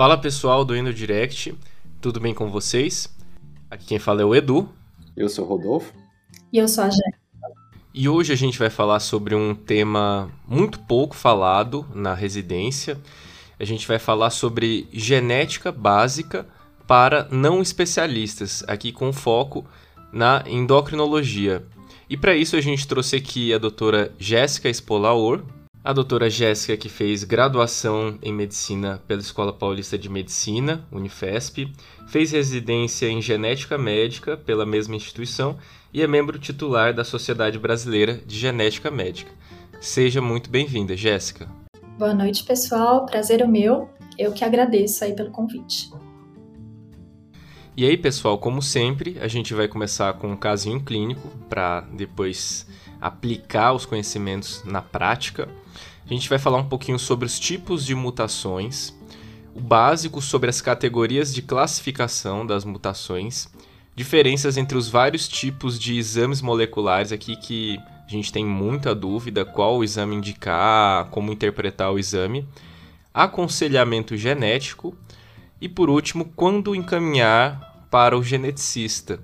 [0.00, 1.54] Fala pessoal do Endo Direct,
[2.00, 3.14] tudo bem com vocês?
[3.70, 4.66] Aqui quem fala é o Edu.
[5.14, 5.92] Eu sou o Rodolfo.
[6.50, 7.18] E eu sou a Jéssica.
[7.92, 12.98] E hoje a gente vai falar sobre um tema muito pouco falado na residência.
[13.58, 16.46] A gente vai falar sobre genética básica
[16.86, 19.66] para não especialistas, aqui com foco
[20.10, 21.62] na endocrinologia.
[22.08, 25.44] E para isso a gente trouxe aqui a doutora Jéssica Espolaor,
[25.82, 31.72] a doutora Jéssica, que fez graduação em medicina pela Escola Paulista de Medicina, Unifesp,
[32.06, 35.56] fez residência em genética médica pela mesma instituição
[35.92, 39.32] e é membro titular da Sociedade Brasileira de Genética Médica.
[39.80, 41.48] Seja muito bem-vinda, Jéssica.
[41.98, 43.06] Boa noite, pessoal.
[43.06, 43.88] Prazer é o meu.
[44.18, 45.90] Eu que agradeço aí pelo convite.
[47.74, 52.66] E aí, pessoal, como sempre, a gente vai começar com um casinho clínico para depois
[53.00, 55.48] aplicar os conhecimentos na prática.
[56.04, 58.94] A gente vai falar um pouquinho sobre os tipos de mutações,
[59.54, 63.48] o básico sobre as categorias de classificação das mutações,
[63.94, 69.44] diferenças entre os vários tipos de exames moleculares aqui que a gente tem muita dúvida
[69.44, 72.46] qual exame indicar, como interpretar o exame,
[73.14, 74.96] aconselhamento genético
[75.60, 79.20] e por último, quando encaminhar para o geneticista.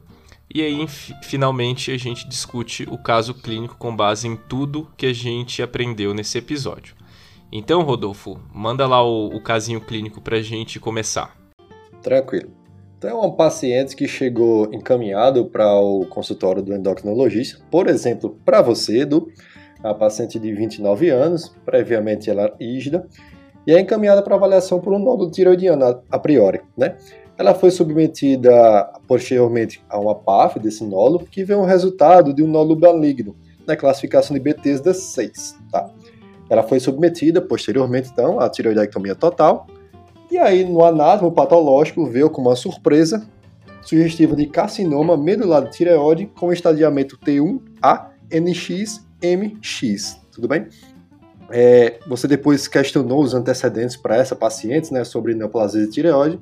[0.52, 0.86] E aí,
[1.22, 6.14] finalmente, a gente discute o caso clínico com base em tudo que a gente aprendeu
[6.14, 6.94] nesse episódio.
[7.50, 11.36] Então, Rodolfo, manda lá o, o casinho clínico para a gente começar.
[12.02, 12.50] Tranquilo.
[12.98, 18.62] Então, é um paciente que chegou encaminhado para o consultório do endocrinologista, por exemplo, para
[18.62, 19.28] você, Edu,
[19.82, 23.06] a paciente de 29 anos, previamente ela rígida,
[23.66, 26.96] e é encaminhada para avaliação por um nódulo tiroidiano a priori, né?
[27.38, 32.46] Ela foi submetida posteriormente a uma PAF desse nódulo, que veio um resultado de um
[32.46, 35.56] nódulo maligno, na classificação de Bethesda 6.
[35.70, 35.90] Tá?
[36.48, 39.66] Ela foi submetida posteriormente, então, à tireoidectomia total,
[40.30, 43.28] e aí no anátomo patológico veio com uma surpresa
[43.82, 50.20] sugestiva de carcinoma medular de tireoide com estadiamento T1A NX MX.
[50.32, 50.66] Tudo bem?
[51.50, 56.40] É, você depois questionou os antecedentes para essa paciente, né, sobre neoplasia de tireoide,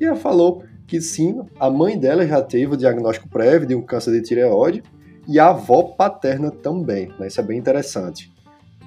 [0.00, 3.82] e ela falou que sim, a mãe dela já teve o diagnóstico prévio de um
[3.82, 4.82] câncer de tireoide
[5.28, 7.12] e a avó paterna também.
[7.18, 7.28] Né?
[7.28, 8.32] Isso é bem interessante.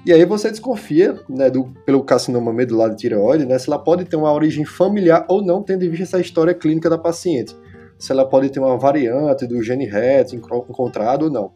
[0.04, 4.04] E aí você desconfia né, do, pelo carcinoma medular de tireoide, né, se ela pode
[4.04, 7.56] ter uma origem familiar ou não, tendo em vista essa história clínica da paciente.
[7.98, 11.52] Se ela pode ter uma variante do gene RET encontrado ou não.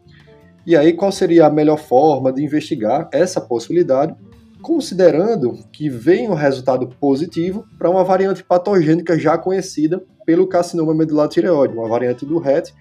[0.65, 4.15] E aí qual seria a melhor forma de investigar essa possibilidade
[4.61, 11.27] considerando que vem um resultado positivo para uma variante patogênica já conhecida pelo carcinoma medular
[11.27, 12.73] tireoide, uma variante do RET,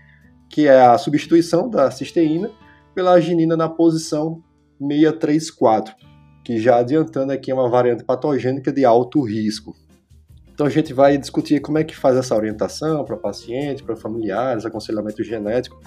[0.50, 2.50] que é a substituição da cisteína
[2.94, 4.42] pela arginina na posição
[4.80, 5.94] 634,
[6.44, 9.74] que já adiantando aqui é uma variante patogênica de alto risco.
[10.52, 14.66] Então a gente vai discutir como é que faz essa orientação para paciente, para familiares,
[14.66, 15.80] aconselhamento genético.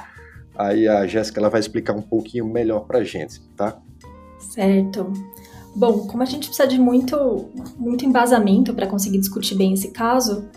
[0.55, 3.77] Aí a Jéssica ela vai explicar um pouquinho melhor para a gente, tá?
[4.39, 5.11] Certo.
[5.75, 10.49] Bom, como a gente precisa de muito, muito embasamento para conseguir discutir bem esse caso,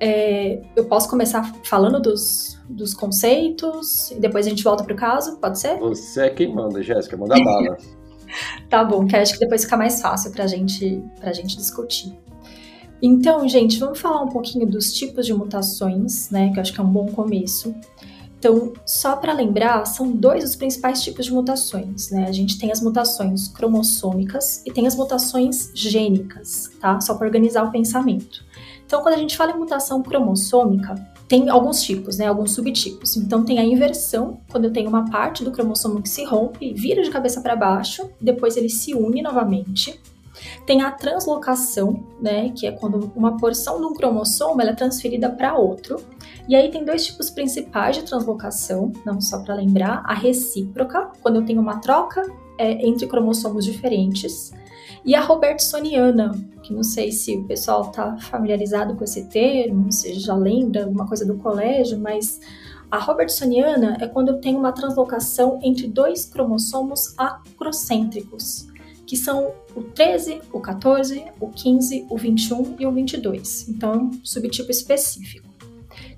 [0.00, 4.96] é, eu posso começar falando dos, dos conceitos e depois a gente volta para o
[4.96, 5.78] caso, pode ser?
[5.78, 7.78] Você é quem manda, Jéssica, manda bala.
[8.68, 12.16] tá bom, que acho que depois fica mais fácil para gente, a gente discutir.
[13.00, 16.50] Então, gente, vamos falar um pouquinho dos tipos de mutações, né?
[16.52, 17.74] Que eu acho que é um bom começo.
[18.38, 22.26] Então, só para lembrar, são dois os principais tipos de mutações, né?
[22.28, 27.00] A gente tem as mutações cromossômicas e tem as mutações gênicas, tá?
[27.00, 28.44] Só para organizar o pensamento.
[28.86, 30.94] Então, quando a gente fala em mutação cromossômica,
[31.26, 32.26] tem alguns tipos, né?
[32.26, 33.16] Alguns subtipos.
[33.16, 37.02] Então, tem a inversão, quando eu tenho uma parte do cromossomo que se rompe, vira
[37.02, 40.00] de cabeça para baixo, depois ele se une novamente.
[40.64, 45.56] Tem a translocação, né, que é quando uma porção de um cromossomo é transferida para
[45.56, 46.00] outro.
[46.48, 51.36] E aí tem dois tipos principais de translocação, não só para lembrar, a recíproca, quando
[51.36, 52.22] eu tenho uma troca
[52.56, 54.52] é, entre cromossomos diferentes,
[55.04, 60.14] e a robertsoniana, que não sei se o pessoal está familiarizado com esse termo, se
[60.14, 62.40] já lembra alguma coisa do colégio, mas
[62.90, 68.68] a robertsoniana é quando eu tenho uma translocação entre dois cromossomos acrocêntricos
[69.06, 73.66] que são o 13, o 14, o 15, o 21 e o 22.
[73.70, 75.47] Então, é um subtipo específico.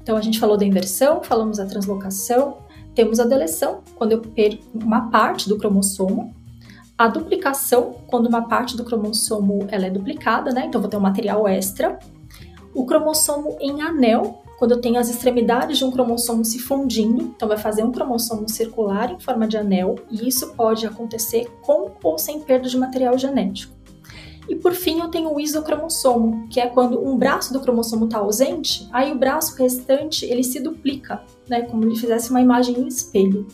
[0.03, 2.59] Então, a gente falou da inversão, falamos da translocação,
[2.95, 6.35] temos a deleção, quando eu perco uma parte do cromossomo,
[6.99, 10.67] a duplicação, quando uma parte do cromossomo ela é duplicada, né?
[10.67, 11.99] Então, vou ter um material extra.
[12.75, 17.49] O cromossomo em anel, quando eu tenho as extremidades de um cromossomo se fundindo, então
[17.49, 22.19] vai fazer um cromossomo circular em forma de anel, e isso pode acontecer com ou
[22.19, 23.80] sem perda de material genético.
[24.49, 28.19] E por fim, eu tenho o isocromossomo, que é quando um braço do cromossomo está
[28.19, 32.87] ausente, aí o braço restante ele se duplica, né, como se fizesse uma imagem em
[32.89, 33.47] espelho.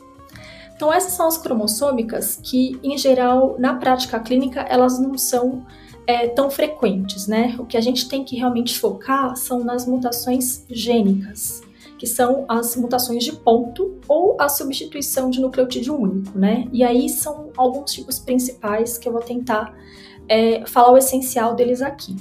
[0.74, 5.64] Então essas são as cromossômicas que, em geral, na prática clínica, elas não são
[6.06, 7.56] é, tão frequentes, né?
[7.58, 11.62] O que a gente tem que realmente focar são nas mutações gênicas,
[11.98, 16.68] que são as mutações de ponto ou a substituição de nucleotídeo único, né?
[16.72, 19.74] E aí são alguns tipos principais que eu vou tentar
[20.28, 22.16] é, falar o essencial deles aqui.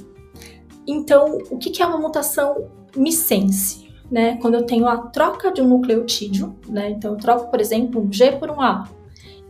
[0.88, 3.86] Então, o que é uma mutação missense?
[4.10, 4.38] Né?
[4.38, 6.92] Quando eu tenho a troca de um nucleotídeo, né?
[6.92, 8.88] então eu troco, por exemplo, um G por um A.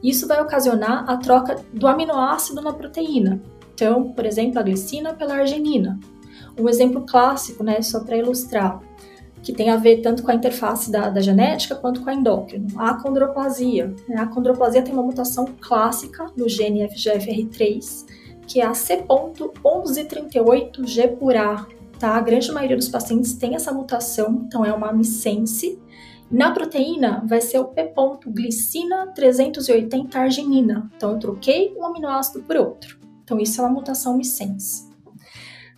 [0.02, 3.42] Isso vai ocasionar a troca do aminoácido na proteína.
[3.74, 6.00] Então, por exemplo, a glicina pela arginina.
[6.58, 8.80] Um exemplo clássico, né, só para ilustrar,
[9.44, 12.68] que tem a ver tanto com a interface da, da genética quanto com a endócrina.
[12.78, 13.94] A acondroplasia.
[14.16, 18.06] A acondroplasia tem uma mutação clássica no gene FGFR3,
[18.48, 21.68] que é a C.1138G por A.
[22.00, 22.16] Tá?
[22.16, 25.80] A grande maioria dos pacientes tem essa mutação, então é uma missense.
[26.30, 27.94] Na proteína, vai ser o P.
[28.28, 30.92] glicina 380 arginina.
[30.96, 33.00] Então, eu troquei um aminoácido por outro.
[33.24, 34.90] Então, isso é uma mutação missense.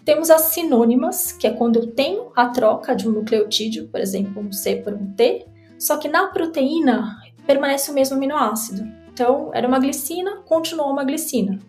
[0.05, 4.41] Temos as sinônimas, que é quando eu tenho a troca de um nucleotídeo, por exemplo,
[4.41, 5.45] um C por um T,
[5.77, 8.87] só que na proteína permanece o mesmo aminoácido.
[9.11, 11.59] Então, era uma glicina, continuou uma glicina.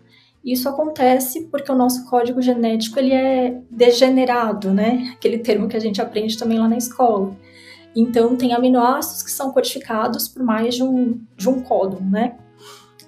[0.43, 5.13] Isso acontece porque o nosso código genético ele é degenerado, né?
[5.13, 7.35] Aquele termo que a gente aprende também lá na escola.
[7.95, 12.37] Então, tem aminoácidos que são codificados por mais de um, de um códon, né?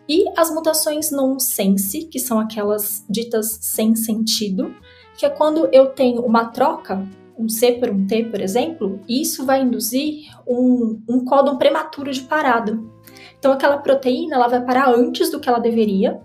[0.10, 4.76] E as mutações nonsense, que são aquelas ditas sem sentido,
[5.18, 7.08] que é quando eu tenho uma troca,
[7.38, 12.12] um C por um T, por exemplo, e isso vai induzir um, um códon prematuro
[12.12, 12.78] de parada.
[13.40, 16.22] Então, aquela proteína ela vai parar antes do que ela deveria,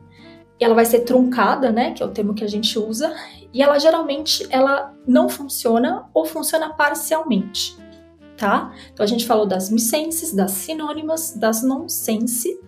[0.65, 3.15] ela vai ser truncada, né, que é o termo que a gente usa,
[3.53, 7.77] e ela geralmente ela não funciona ou funciona parcialmente,
[8.37, 8.73] tá?
[8.93, 12.59] Então a gente falou das missenses, das sinônimas, das nonsense.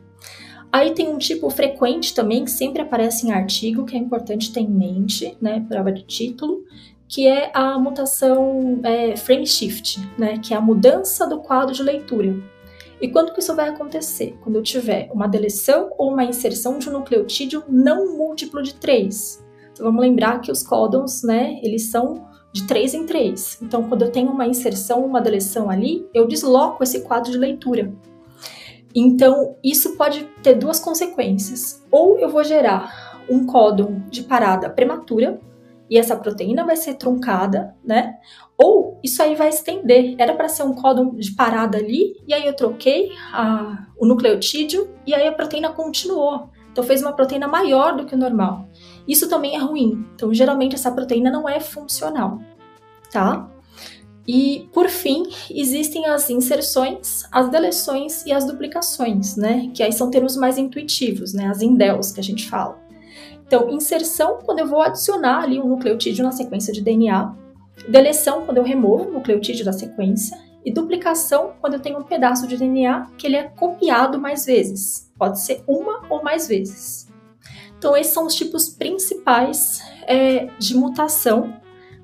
[0.71, 4.61] Aí tem um tipo frequente também que sempre aparece em artigo, que é importante ter
[4.61, 6.63] em mente, né, prova de título,
[7.09, 11.83] que é a mutação é, frame shift, né, que é a mudança do quadro de
[11.83, 12.37] leitura.
[13.01, 14.37] E quando que isso vai acontecer?
[14.43, 19.45] Quando eu tiver uma deleção ou uma inserção de um nucleotídeo não múltiplo de 3.
[19.73, 23.63] Então vamos lembrar que os códons, né, eles são de 3 em 3.
[23.63, 27.93] Então quando eu tenho uma inserção, uma deleção ali, eu desloco esse quadro de leitura.
[28.95, 31.85] Então isso pode ter duas consequências.
[31.91, 35.39] Ou eu vou gerar um códon de parada prematura,
[35.91, 38.17] e essa proteína vai ser truncada, né?
[38.57, 40.15] Ou isso aí vai estender.
[40.19, 44.91] Era para ser um códon de parada ali, e aí eu troquei a, o nucleotídeo,
[45.07, 46.51] e aí a proteína continuou.
[46.73, 48.69] Então fez uma proteína maior do que o normal.
[49.07, 50.07] Isso também é ruim.
[50.15, 52.41] Então, geralmente, essa proteína não é funcional,
[53.11, 53.51] tá?
[54.27, 59.71] E, por fim, existem as inserções, as deleções e as duplicações, né?
[59.73, 61.47] Que aí são termos mais intuitivos, né?
[61.49, 62.79] As indels que a gente fala.
[63.49, 67.35] Então, inserção, quando eu vou adicionar ali um nucleotídeo na sequência de DNA.
[67.89, 70.39] Deleção, quando eu removo o nucleotídeo da sequência.
[70.63, 75.11] E duplicação, quando eu tenho um pedaço de DNA que ele é copiado mais vezes.
[75.19, 77.09] Pode ser uma ou mais vezes.
[77.79, 81.55] Então, esses são os tipos principais é, de mutação.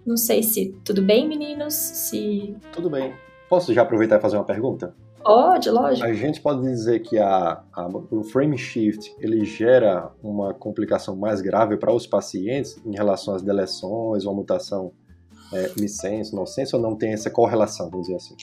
[0.07, 1.75] Não sei se tudo bem, meninos?
[1.75, 2.57] Se.
[2.73, 3.12] Tudo bem.
[3.50, 4.97] Posso já aproveitar e fazer uma pergunta?
[5.25, 6.07] Pode, lógico.
[6.07, 11.40] A gente pode dizer que a, a, o frame shift ele gera uma complicação mais
[11.40, 14.93] grave para os pacientes em relação às deleções ou a mutação
[15.52, 18.35] é, missense, nonsense, ou não tem essa correlação, vamos dizer assim?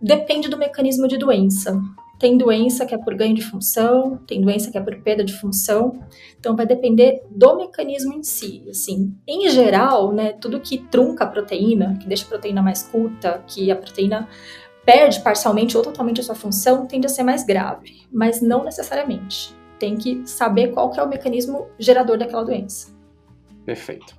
[0.00, 1.80] Depende do mecanismo de doença.
[2.18, 5.32] Tem doença que é por ganho de função, tem doença que é por perda de
[5.32, 6.00] função.
[6.38, 8.64] Então vai depender do mecanismo em si.
[8.68, 13.42] Assim, em geral, né, tudo que trunca a proteína, que deixa a proteína mais curta,
[13.46, 14.28] que a proteína
[14.88, 19.54] perde parcialmente ou totalmente a sua função, tende a ser mais grave, mas não necessariamente.
[19.78, 22.90] Tem que saber qual que é o mecanismo gerador daquela doença.
[23.66, 24.16] Perfeito.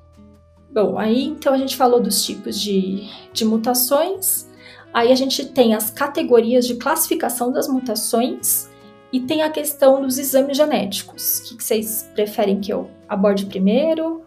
[0.72, 4.48] Bom, aí então a gente falou dos tipos de, de mutações,
[4.94, 8.70] aí a gente tem as categorias de classificação das mutações
[9.12, 11.40] e tem a questão dos exames genéticos.
[11.40, 14.22] O que, que vocês preferem que eu aborde primeiro?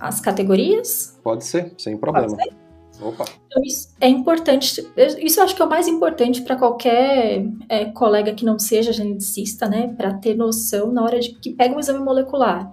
[0.00, 1.20] As categorias?
[1.22, 2.28] Pode ser, sem problema.
[2.28, 2.61] Pode ser?
[3.02, 3.24] Opa.
[3.46, 3.62] Então,
[4.00, 4.86] é importante.
[5.18, 8.92] Isso eu acho que é o mais importante para qualquer é, colega que não seja
[8.92, 9.92] geneticista, né?
[9.96, 12.72] Para ter noção na hora de que pega um exame molecular.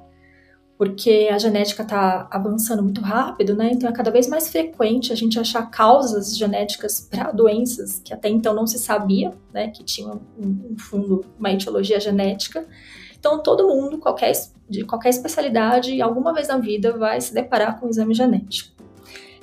[0.78, 3.72] Porque a genética está avançando muito rápido, né?
[3.74, 8.30] Então é cada vez mais frequente a gente achar causas genéticas para doenças que até
[8.30, 9.70] então não se sabia, né?
[9.70, 12.66] Que tinham um, um fundo, uma etiologia genética.
[13.20, 14.32] Então todo mundo, qualquer
[14.70, 18.79] de qualquer especialidade, alguma vez na vida vai se deparar com o exame genético.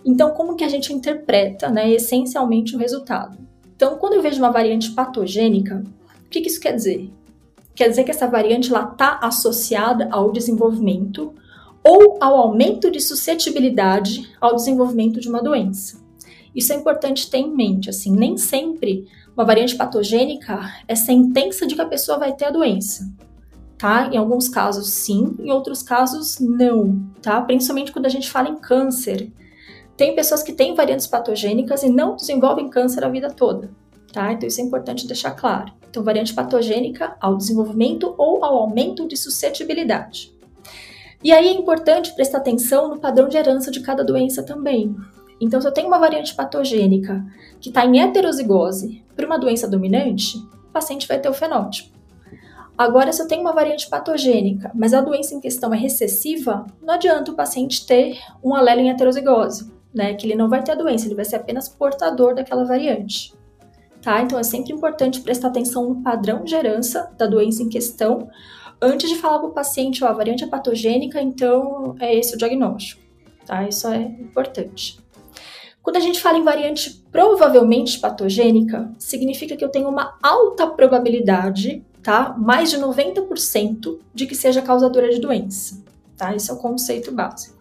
[0.06, 3.36] Então, como que a gente interpreta, né, essencialmente o resultado?
[3.74, 5.82] Então, quando eu vejo uma variante patogênica,
[6.24, 7.10] o que, que isso quer dizer?
[7.74, 11.34] Quer dizer que essa variante está associada ao desenvolvimento
[11.82, 16.00] ou ao aumento de suscetibilidade ao desenvolvimento de uma doença.
[16.54, 21.74] Isso é importante ter em mente, assim, nem sempre uma variante patogênica é sentença de
[21.74, 23.04] que a pessoa vai ter a doença
[23.78, 24.08] tá?
[24.12, 27.40] Em alguns casos sim, em outros casos não, tá?
[27.42, 29.30] Principalmente quando a gente fala em câncer.
[29.96, 33.70] Tem pessoas que têm variantes patogênicas e não desenvolvem câncer a vida toda,
[34.12, 34.32] tá?
[34.32, 35.72] Então isso é importante deixar claro.
[35.96, 40.30] Então, variante patogênica ao desenvolvimento ou ao aumento de suscetibilidade.
[41.24, 44.94] E aí é importante prestar atenção no padrão de herança de cada doença também.
[45.40, 47.24] Então, se eu tenho uma variante patogênica
[47.58, 51.96] que está em heterozigose para uma doença dominante, o paciente vai ter o fenótipo.
[52.76, 56.92] Agora, se eu tenho uma variante patogênica, mas a doença em questão é recessiva, não
[56.92, 60.14] adianta o paciente ter um alelo em heterozigose, né?
[60.14, 63.34] Que ele não vai ter a doença, ele vai ser apenas portador daquela variante.
[64.02, 64.20] Tá?
[64.22, 68.28] Então é sempre importante prestar atenção no padrão de herança da doença em questão
[68.80, 72.38] antes de falar para o paciente, ó, a variante é patogênica, então é esse o
[72.38, 73.02] diagnóstico.
[73.46, 73.66] Tá?
[73.66, 75.00] Isso é importante.
[75.82, 81.84] Quando a gente fala em variante provavelmente patogênica, significa que eu tenho uma alta probabilidade
[82.06, 82.36] tá?
[82.38, 85.82] Mais de 90% de que seja causadora de doença,
[86.16, 86.36] tá?
[86.36, 87.55] Esse é o conceito básico.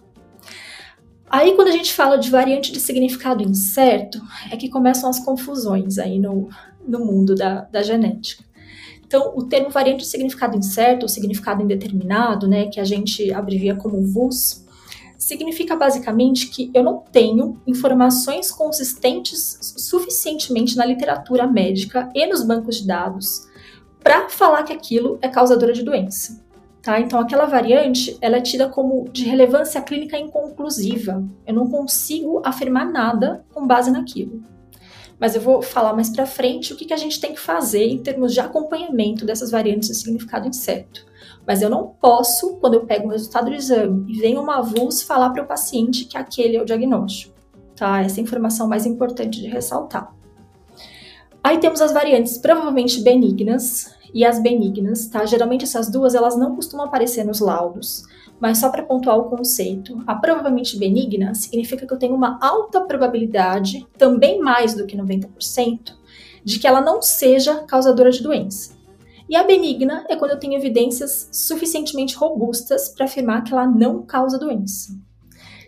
[1.30, 5.98] Aí, quando a gente fala de variante de significado incerto, é que começam as confusões
[5.98, 6.50] aí no,
[6.88, 8.44] no mundo da, da genética.
[9.06, 13.76] Então, o termo variante de significado incerto, ou significado indeterminado, né, que a gente abrevia
[13.76, 14.66] como VUS,
[15.18, 22.78] significa basicamente que eu não tenho informações consistentes suficientemente na literatura médica e nos bancos
[22.78, 23.48] de dados
[24.04, 26.45] para falar que aquilo é causadora de doença.
[26.86, 27.00] Tá?
[27.00, 31.28] Então, aquela variante ela é tida como de relevância clínica inconclusiva.
[31.44, 34.44] Eu não consigo afirmar nada com base naquilo.
[35.20, 37.88] Mas eu vou falar mais para frente o que, que a gente tem que fazer
[37.88, 41.08] em termos de acompanhamento dessas variantes de significado incerto.
[41.48, 45.02] Mas eu não posso, quando eu pego o resultado do exame e vem uma VUS,
[45.02, 47.34] falar para o paciente que aquele é o diagnóstico.
[47.76, 48.04] Tá?
[48.04, 50.14] Essa é a informação mais importante de ressaltar.
[51.44, 55.26] Aí temos as variantes provavelmente benignas, e as benignas, tá?
[55.26, 58.04] Geralmente essas duas elas não costumam aparecer nos laudos,
[58.40, 62.82] mas só para pontuar o conceito, a provavelmente benigna significa que eu tenho uma alta
[62.82, 65.94] probabilidade, também mais do que 90%,
[66.44, 68.76] de que ela não seja causadora de doença.
[69.28, 74.04] E a benigna é quando eu tenho evidências suficientemente robustas para afirmar que ela não
[74.04, 74.96] causa doença.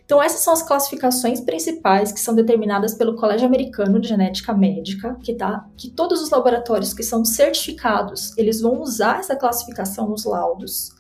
[0.08, 5.18] Então, essas são as classificações principais que são determinadas pelo Colégio Americano de Genética Médica,
[5.22, 10.24] que, tá, que todos os laboratórios que são certificados, eles vão usar essa classificação nos
[10.24, 10.92] laudos.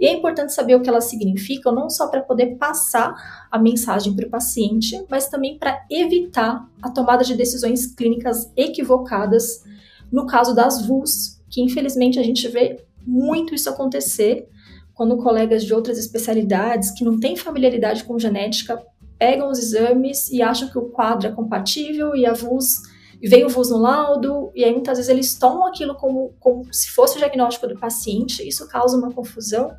[0.00, 4.16] E é importante saber o que elas significam, não só para poder passar a mensagem
[4.16, 9.64] para o paciente, mas também para evitar a tomada de decisões clínicas equivocadas
[10.10, 14.48] no caso das VUS, que infelizmente a gente vê muito isso acontecer
[14.96, 18.82] quando colegas de outras especialidades que não têm familiaridade com genética
[19.18, 22.80] pegam os exames e acham que o quadro é compatível e a VUS
[23.22, 26.90] vem o VUS no laudo, e aí muitas vezes eles tomam aquilo como, como se
[26.90, 29.74] fosse o diagnóstico do paciente, isso causa uma confusão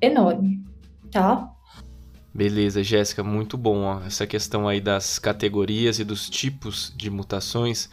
[0.00, 0.60] enorme,
[1.10, 1.48] tá?
[2.32, 4.00] Beleza, Jéssica, muito bom ó.
[4.06, 7.90] essa questão aí das categorias e dos tipos de mutações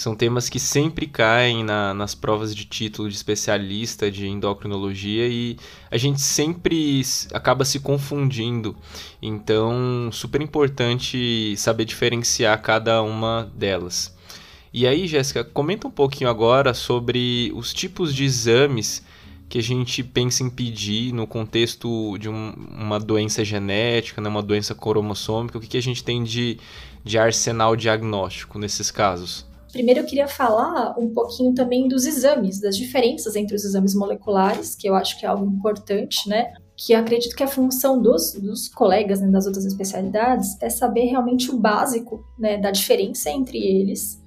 [0.00, 5.58] são temas que sempre caem na, nas provas de título de especialista de endocrinologia e
[5.90, 7.02] a gente sempre
[7.34, 8.74] acaba se confundindo.
[9.20, 14.16] Então, super importante saber diferenciar cada uma delas.
[14.72, 19.04] E aí, Jéssica, comenta um pouquinho agora sobre os tipos de exames
[19.50, 24.42] que a gente pensa em pedir no contexto de um, uma doença genética, né, uma
[24.42, 26.58] doença cromossômica, o que, que a gente tem de,
[27.04, 29.49] de arsenal diagnóstico nesses casos?
[29.72, 34.74] Primeiro eu queria falar um pouquinho também dos exames, das diferenças entre os exames moleculares,
[34.74, 36.52] que eu acho que é algo importante, né?
[36.76, 41.50] Que acredito que a função dos, dos colegas né, das outras especialidades é saber realmente
[41.50, 44.20] o básico né, da diferença entre eles,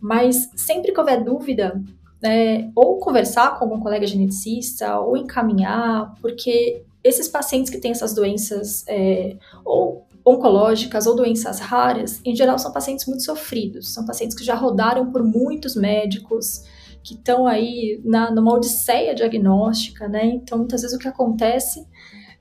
[0.00, 1.82] mas sempre que houver dúvida,
[2.22, 8.14] né, ou conversar com algum colega geneticista, ou encaminhar, porque esses pacientes que têm essas
[8.14, 14.36] doenças, é, ou oncológicas ou doenças raras, em geral são pacientes muito sofridos, são pacientes
[14.36, 16.64] que já rodaram por muitos médicos,
[17.02, 20.26] que estão aí na, numa odisseia diagnóstica, né?
[20.26, 21.86] Então, muitas vezes o que acontece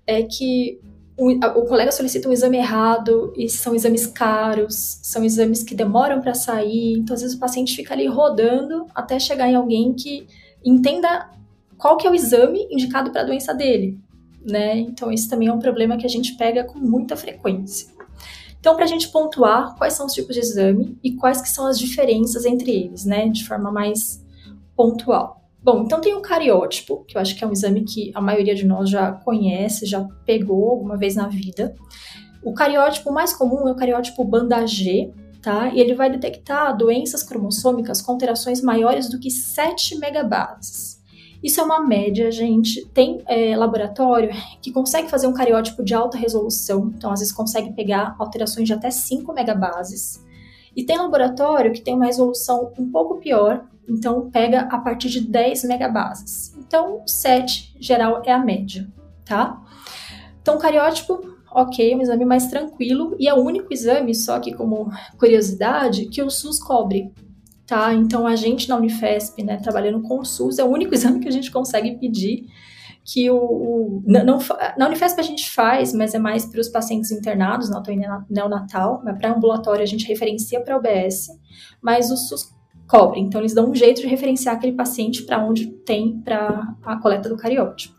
[0.08, 0.80] é que
[1.16, 6.20] o, o, colega solicita um exame errado e são exames caros, são exames que demoram
[6.20, 10.28] para sair, então às vezes o paciente fica ali rodando até chegar em alguém que
[10.64, 11.30] entenda
[11.78, 14.00] qual que é o exame indicado para a doença dele.
[14.46, 14.78] Né?
[14.78, 17.88] Então, esse também é um problema que a gente pega com muita frequência.
[18.60, 21.68] Então, para a gente pontuar quais são os tipos de exame e quais que são
[21.68, 24.24] as diferenças entre eles, né, de forma mais
[24.76, 25.42] pontual.
[25.62, 28.54] Bom, então tem o cariótipo, que eu acho que é um exame que a maioria
[28.54, 31.76] de nós já conhece, já pegou alguma vez na vida.
[32.44, 35.12] O cariótipo mais comum é o cariótipo banda G,
[35.42, 35.70] tá?
[35.70, 40.95] E ele vai detectar doenças cromossômicas com alterações maiores do que 7 megabases.
[41.46, 42.84] Isso é uma média, gente.
[42.88, 47.72] Tem é, laboratório que consegue fazer um cariótipo de alta resolução, então às vezes consegue
[47.72, 50.26] pegar alterações de até 5 megabases.
[50.76, 55.22] E tem laboratório que tem uma resolução um pouco pior, então pega a partir de
[55.22, 56.58] 10 megabases.
[56.58, 58.92] Então, 7 geral é a média,
[59.24, 59.62] tá?
[60.42, 64.52] Então, cariótipo, ok, é um exame mais tranquilo e é o único exame, só que
[64.52, 67.14] como curiosidade, que o SUS cobre,
[67.66, 67.94] tá?
[67.94, 71.28] Então, a gente na Unifesp, né, trabalhando com o SUS, é o único exame que
[71.28, 72.48] a gente consegue pedir
[73.06, 74.40] que o, o não,
[74.78, 77.82] na Unifesp a gente faz, mas é mais para os pacientes internados na
[78.28, 81.28] neonatal, mas para ambulatório a gente referencia para o UBS,
[81.80, 82.52] mas o SUS
[82.88, 86.98] cobre, então eles dão um jeito de referenciar aquele paciente para onde tem para a
[86.98, 87.96] coleta do cariótipo.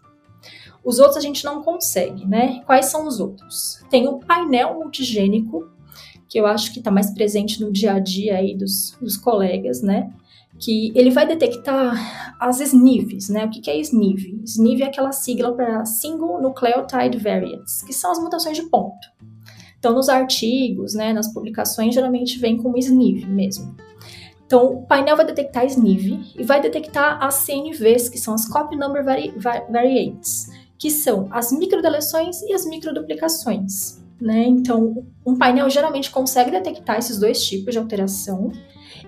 [0.84, 2.62] Os outros a gente não consegue, né?
[2.64, 3.84] Quais são os outros?
[3.90, 5.68] Tem o painel multigênico,
[6.28, 9.82] que eu acho que está mais presente no dia a dia aí dos, dos colegas,
[9.82, 10.10] né?
[10.58, 13.44] que ele vai detectar as SNVs, né?
[13.44, 14.40] O que, é SNV?
[14.44, 19.06] SNV é aquela sigla para Single Nucleotide Variants, que são as mutações de ponto.
[19.78, 23.76] Então, nos artigos, né, nas publicações, geralmente vem como SNV mesmo.
[24.46, 28.76] Então, o painel vai detectar SNV e vai detectar as CNVs, que são as Copy
[28.76, 34.05] Number vari Variates, que são as microdeleções e as microduplicações.
[34.20, 34.44] Né?
[34.46, 38.50] Então, um painel geralmente consegue detectar esses dois tipos de alteração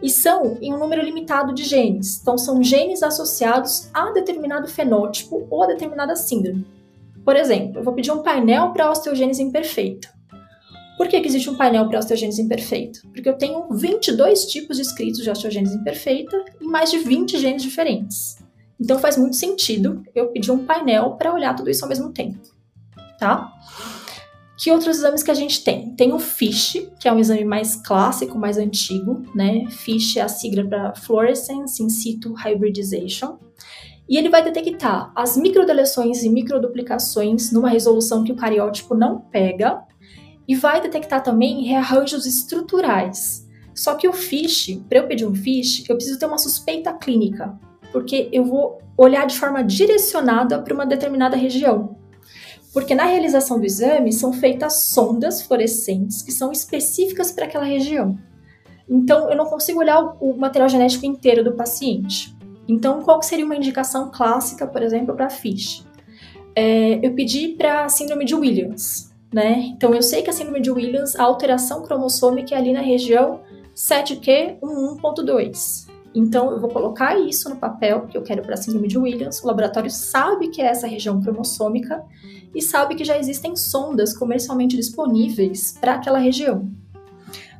[0.02, 2.20] e são em um número limitado de genes.
[2.20, 6.66] Então, são genes associados a determinado fenótipo ou a determinada síndrome.
[7.24, 10.08] Por exemplo, eu vou pedir um painel para osteogênese imperfeita.
[10.98, 13.00] Por que, que existe um painel para osteogênese imperfeita?
[13.12, 18.36] Porque eu tenho 22 tipos descritos de osteogênese imperfeita e mais de 20 genes diferentes.
[18.80, 22.40] Então faz muito sentido eu pedir um painel para olhar tudo isso ao mesmo tempo,
[23.18, 23.52] tá?
[24.58, 25.94] Que outros exames que a gente tem?
[25.94, 29.66] Tem o FISH, que é um exame mais clássico, mais antigo, né?
[29.70, 33.38] FISH é a sigla para Fluorescence in situ hybridization.
[34.08, 39.80] E ele vai detectar as microdeleções e microduplicações numa resolução que o cariótipo não pega
[40.48, 43.46] e vai detectar também rearranjos estruturais.
[43.72, 47.56] Só que o FISH, para eu pedir um FISH, eu preciso ter uma suspeita clínica,
[47.92, 51.96] porque eu vou olhar de forma direcionada para uma determinada região.
[52.78, 58.16] Porque na realização do exame são feitas sondas fluorescentes que são específicas para aquela região.
[58.88, 62.32] Então, eu não consigo olhar o material genético inteiro do paciente.
[62.68, 65.84] Então, qual seria uma indicação clássica, por exemplo, para FISH?
[66.54, 69.58] É, eu pedi para síndrome de Williams, né?
[69.74, 73.40] Então, eu sei que a síndrome de Williams, a alteração cromossômica é ali na região
[73.74, 75.87] 7q11.2.
[76.18, 79.40] Então, eu vou colocar isso no papel, que eu quero para a síndrome de Williams.
[79.40, 82.04] O laboratório sabe que é essa região cromossômica
[82.52, 86.68] e sabe que já existem sondas comercialmente disponíveis para aquela região.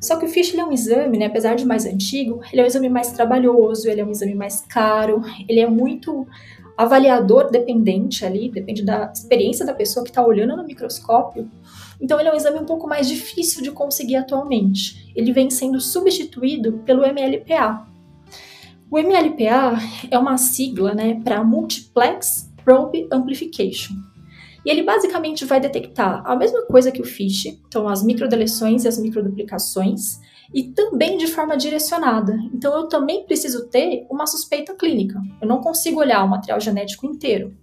[0.01, 2.67] Só que o FISH é um exame, né, apesar de mais antigo, ele é um
[2.67, 6.27] exame mais trabalhoso, ele é um exame mais caro, ele é muito
[6.77, 11.49] avaliador dependente ali, depende da experiência da pessoa que está olhando no microscópio.
[11.99, 15.11] Então ele é um exame um pouco mais difícil de conseguir atualmente.
[15.15, 17.88] Ele vem sendo substituído pelo MLPA.
[18.91, 19.77] O MLPA
[20.09, 23.93] é uma sigla né, para Multiplex Probe Amplification.
[24.65, 28.87] E ele basicamente vai detectar a mesma coisa que o FISH, então as microdeleções e
[28.87, 30.19] as microduplicações,
[30.51, 32.35] e também de forma direcionada.
[32.51, 35.21] Então eu também preciso ter uma suspeita clínica.
[35.39, 37.55] Eu não consigo olhar o material genético inteiro.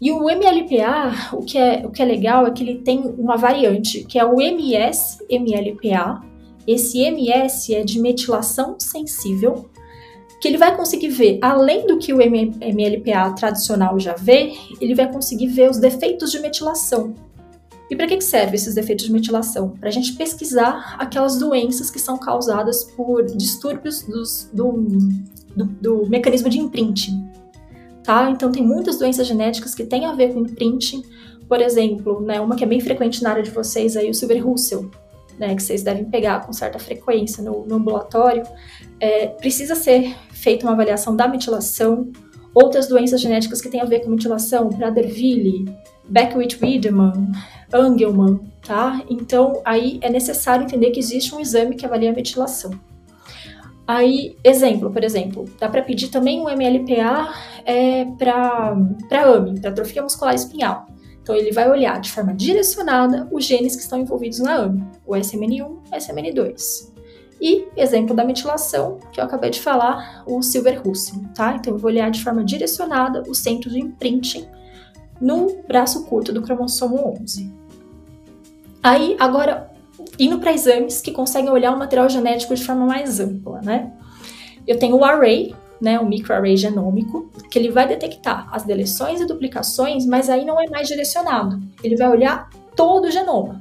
[0.00, 3.36] E o MLPA, o que é, o que é legal é que ele tem uma
[3.36, 6.22] variante, que é o MS-MLPA.
[6.66, 9.70] Esse MS é de metilação sensível
[10.40, 15.12] que ele vai conseguir ver, além do que o MLPA tradicional já vê, ele vai
[15.12, 17.14] conseguir ver os defeitos de metilação.
[17.90, 19.70] E para que serve esses defeitos de metilação?
[19.70, 24.72] Para a gente pesquisar aquelas doenças que são causadas por distúrbios dos, do,
[25.56, 27.28] do, do, mecanismo de imprinting.
[28.04, 28.30] Tá?
[28.30, 31.02] Então, tem muitas doenças genéticas que têm a ver com imprinting.
[31.48, 34.46] Por exemplo, né, uma que é bem frequente na área de vocês, aí, o Silver
[34.46, 34.88] Russell,
[35.40, 38.42] né, que vocês devem pegar com certa frequência no, no ambulatório,
[39.00, 42.12] é, precisa ser feita uma avaliação da metilação,
[42.54, 45.64] outras doenças genéticas que têm a ver com metilação, Prader-Willi,
[46.06, 47.32] Beckwith-Wiedemann,
[47.72, 49.02] Angelman, tá?
[49.08, 52.72] Então, aí é necessário entender que existe um exame que avalia a metilação.
[53.86, 57.32] Aí, exemplo, por exemplo, dá para pedir também um MLPA
[57.64, 60.86] é, para AMI, para atrofia muscular espinhal.
[61.30, 65.14] Então ele vai olhar de forma direcionada os genes que estão envolvidos na AME, o
[65.14, 66.90] SMN1 e SMN2.
[67.40, 71.54] E exemplo da metilação, que eu acabei de falar, o silver russell, tá?
[71.54, 74.48] Então eu vou olhar de forma direcionada o centro de imprinting
[75.20, 77.48] no braço curto do cromossomo 11.
[78.82, 79.70] Aí, agora,
[80.18, 83.92] indo para exames que conseguem olhar o material genético de forma mais ampla, né?
[84.66, 89.26] Eu tenho o array, né, o microarray genômico, que ele vai detectar as deleções e
[89.26, 91.60] duplicações, mas aí não é mais direcionado.
[91.82, 93.60] Ele vai olhar todo o genoma.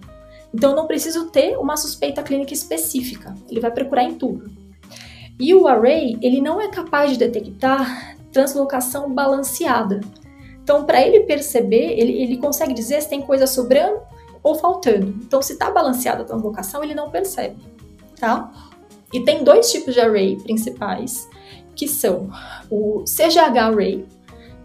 [0.54, 3.34] Então não preciso ter uma suspeita clínica específica.
[3.50, 4.50] Ele vai procurar em tudo.
[5.40, 10.02] E o array, ele não é capaz de detectar translocação balanceada.
[10.62, 14.02] Então, para ele perceber, ele, ele consegue dizer se tem coisa sobrando
[14.44, 15.08] ou faltando.
[15.24, 17.58] Então, se está balanceada a translocação, ele não percebe,
[18.20, 18.52] tá?
[19.12, 21.28] E tem dois tipos de array principais,
[21.80, 22.30] que são
[22.70, 24.06] o CGH Array,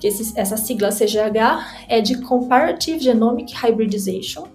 [0.00, 4.48] que esse, essa sigla CGH é de Comparative Genomic Hybridization,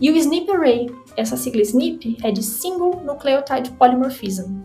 [0.00, 4.58] e o SNP Array, essa sigla SNP é de Single Nucleotide Polymorphism.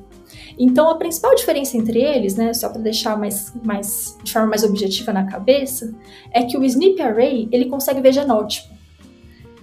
[0.58, 4.64] Então, a principal diferença entre eles, né, só para deixar mais, mais, de forma mais
[4.64, 5.94] objetiva na cabeça,
[6.32, 8.74] é que o SNP Array ele consegue ver genótipo.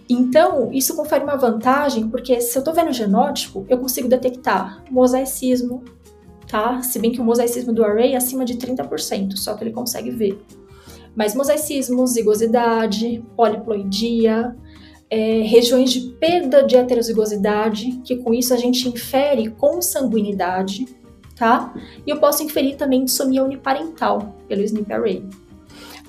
[0.08, 5.82] Então, isso confere uma vantagem, porque se eu estou vendo genótipo, eu consigo detectar mosaicismo,
[6.52, 6.82] tá?
[6.82, 10.10] Se bem que o mosaicismo do array é acima de 30%, só que ele consegue
[10.10, 10.38] ver.
[11.16, 14.54] Mas mosaicismo, zigosidade, poliploidia,
[15.08, 20.86] é, regiões de perda de heterozigosidade, que com isso a gente infere consanguinidade,
[21.34, 21.72] tá?
[22.06, 25.24] E eu posso inferir também dissomia uniparental pelo SNP array.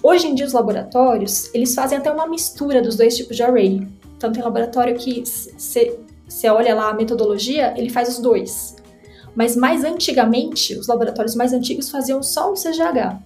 [0.03, 3.87] Hoje em dia os laboratórios, eles fazem até uma mistura dos dois tipos de array.
[4.17, 8.82] Então tem laboratório que você olha lá a metodologia, ele faz os dois.
[9.35, 13.19] Mas mais antigamente, os laboratórios mais antigos faziam só o CGH.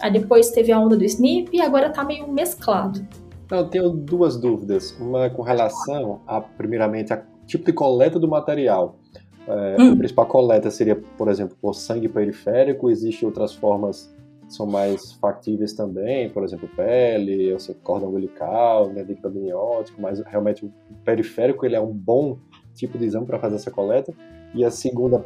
[0.00, 3.06] Aí depois teve a onda do SNP e agora está meio mesclado.
[3.50, 4.92] Não, eu tenho duas dúvidas.
[5.00, 8.96] Uma com relação a, primeiramente, a tipo de coleta do material.
[9.46, 9.92] É, hum.
[9.92, 14.12] A principal coleta seria, por exemplo, por sangue periférico, existem outras formas
[14.46, 20.20] que são mais factíveis também, por exemplo, pele, seja, cordão umbilical, né, líquido amniótico, mas
[20.20, 20.72] realmente o
[21.04, 22.38] periférico ele é um bom
[22.74, 24.12] tipo de exame para fazer essa coleta.
[24.54, 25.24] E a segunda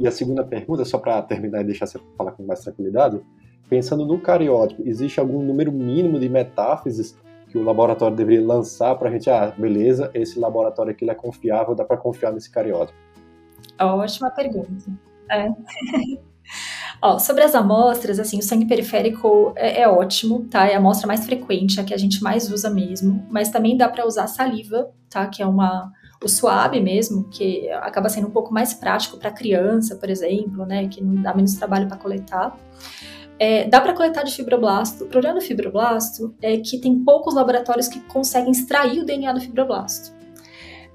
[0.00, 3.20] e a segunda pergunta, só para terminar e deixar você falar com mais tranquilidade,
[3.68, 7.16] pensando no cariótipo, existe algum número mínimo de metáfises
[7.48, 11.74] que o laboratório deveria lançar para a gente, ah, beleza, esse laboratório aqui é confiável,
[11.74, 12.98] dá para confiar nesse cariótipo?
[13.78, 14.90] Ótima pergunta.
[15.30, 15.48] É.
[17.02, 20.66] Ó, sobre as amostras, assim, o sangue periférico é, é, ótimo, tá?
[20.66, 23.88] É a amostra mais frequente, a que a gente mais usa mesmo, mas também dá
[23.88, 25.26] para usar saliva, tá?
[25.26, 29.96] Que é uma o suave mesmo, que acaba sendo um pouco mais prático para criança,
[29.96, 32.56] por exemplo, né, que não dá menos trabalho para coletar.
[33.38, 35.04] É, dá para coletar de fibroblasto.
[35.04, 39.40] O problema do fibroblasto é que tem poucos laboratórios que conseguem extrair o DNA do
[39.40, 40.12] fibroblasto.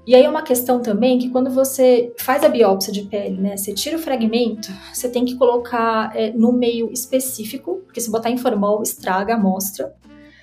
[0.06, 3.56] E aí é uma questão também que quando você faz a biópsia de pele, né,
[3.56, 8.30] você tira o fragmento, você tem que colocar é, no meio específico, porque se botar
[8.30, 9.92] em formol estraga a amostra.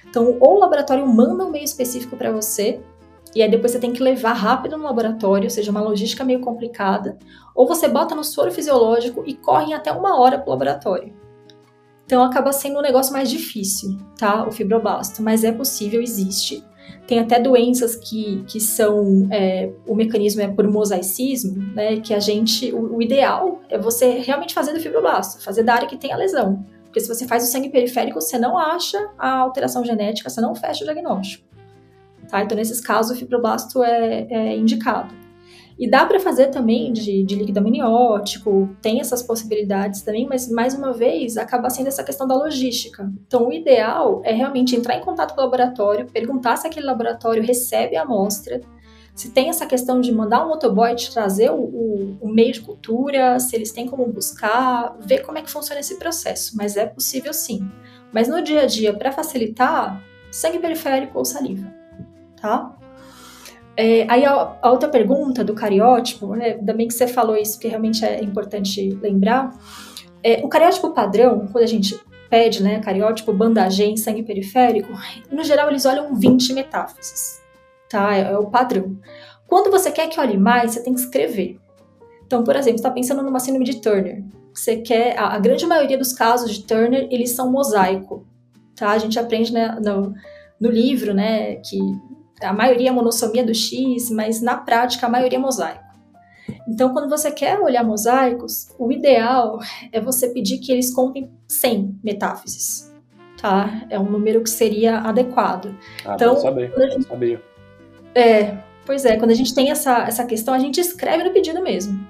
[0.10, 2.82] Então, ou o laboratório manda um meio específico para você,
[3.36, 6.40] e aí depois você tem que levar rápido no laboratório, ou seja, uma logística meio
[6.40, 7.18] complicada,
[7.56, 11.14] ou você bota no soro fisiológico e corre até uma hora para o laboratório.
[12.06, 14.48] Então acaba sendo um negócio mais difícil, tá?
[14.48, 16.64] O fibroblasto, mas é possível, existe.
[17.08, 22.00] Tem até doenças que, que são, é, o mecanismo é por mosaicismo, né?
[22.02, 25.88] Que a gente, o, o, ideal é você realmente fazer do fibroblasto, fazer da área
[25.88, 26.64] que tem a lesão.
[26.84, 30.54] Porque se você faz o sangue periférico, você não acha a alteração genética, você não
[30.54, 31.53] fecha o diagnóstico.
[32.34, 32.42] Tá?
[32.42, 35.14] Então, nesses casos, o fibroblasto é, é indicado.
[35.78, 40.74] E dá para fazer também de, de, líquido amniótico, tem essas possibilidades também, mas mais
[40.74, 43.08] uma vez acaba sendo essa questão da logística.
[43.28, 47.44] Então, o ideal é realmente entrar em contato com o laboratório, perguntar se aquele laboratório
[47.44, 48.62] recebe a amostra,
[49.14, 52.62] se tem essa questão de mandar um motoboy te trazer o, o, o, meio de
[52.62, 56.58] cultura, se eles têm como buscar, ver como é que funciona esse processo.
[56.58, 57.70] Mas é possível sim.
[58.12, 61.83] Mas no dia a dia, para facilitar, sangue periférico ou saliva
[62.44, 62.76] tá?
[63.78, 67.54] É, aí a, a, outra pergunta do cariótipo, né, ainda bem que você falou isso,
[67.54, 69.58] porque realmente é importante lembrar.
[70.22, 71.98] É, o cariótipo padrão, quando a gente
[72.30, 74.92] pede, né, cariótipo, bandagem, sangue periférico,
[75.32, 77.42] no geral eles olham 20 metáfises,
[77.90, 78.14] tá?
[78.14, 78.98] É, é o padrão.
[79.48, 81.58] Quando você quer que olhe mais, você tem que escrever.
[82.26, 84.22] Então, por exemplo, está pensando numa síndrome de Turner.
[84.54, 88.26] Você quer, a, a, grande maioria dos casos de Turner, eles são mosaico,
[88.76, 88.92] tá?
[88.92, 90.14] A gente aprende né, no,
[90.60, 91.80] no livro, né, que
[92.44, 95.84] a maioria é monossomia do X, mas na prática a maioria é mosaico.
[96.68, 99.60] Então, quando você quer olhar mosaicos, o ideal
[99.92, 102.94] é você pedir que eles contem 100 metáfises,
[103.42, 103.86] tá?
[103.90, 105.76] É um número que seria adequado.
[106.06, 107.42] Ah, então, saber, gente, sabia.
[108.16, 111.62] É, pois é, quando a gente tem essa, essa questão, a gente escreve no pedido
[111.62, 112.06] mesmo.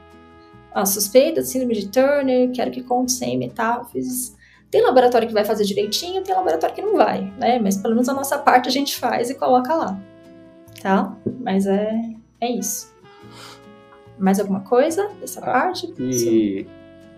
[0.74, 4.36] A suspeita de síndrome de Turner, quero que conte sem metáfise.
[4.72, 7.60] Tem laboratório que vai fazer direitinho, tem laboratório que não vai, né?
[7.60, 10.00] Mas pelo menos a nossa parte a gente faz e coloca lá,
[10.84, 11.17] tá?
[11.39, 12.93] Mas é, é isso.
[14.19, 15.91] Mais alguma coisa dessa ah, parte?
[15.98, 16.67] E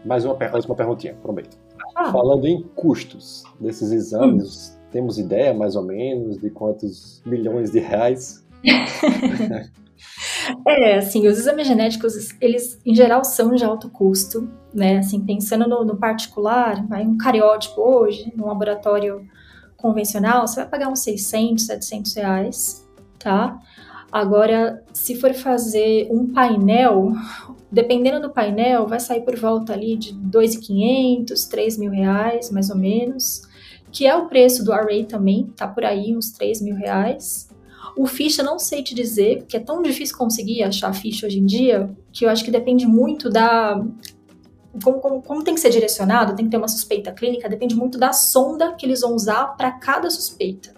[0.05, 1.57] mais uma, mais uma perguntinha, prometo.
[1.95, 2.11] Ah.
[2.11, 4.89] Falando em custos desses exames, hum.
[4.91, 8.45] temos ideia mais ou menos de quantos milhões de reais?
[10.67, 14.99] É, assim, os exames genéticos, eles em geral são de alto custo, né?
[14.99, 19.27] Assim, pensando no, no particular, vai um cariótipo hoje, num laboratório
[19.75, 22.84] convencional, você vai pagar uns 600, 700 reais,
[23.19, 23.59] tá?
[24.11, 27.11] Agora, se for fazer um painel,
[27.71, 32.77] dependendo do painel, vai sair por volta ali de 2.500, 3 mil reais, mais ou
[32.77, 33.41] menos,
[33.91, 37.49] que é o preço do array também, tá por aí uns 3 mil reais.
[37.97, 41.45] O ficha não sei te dizer, porque é tão difícil conseguir achar ficha hoje em
[41.45, 43.81] dia, que eu acho que depende muito da.
[44.83, 47.97] Como, como, como tem que ser direcionado, tem que ter uma suspeita clínica, depende muito
[47.97, 50.74] da sonda que eles vão usar para cada suspeita.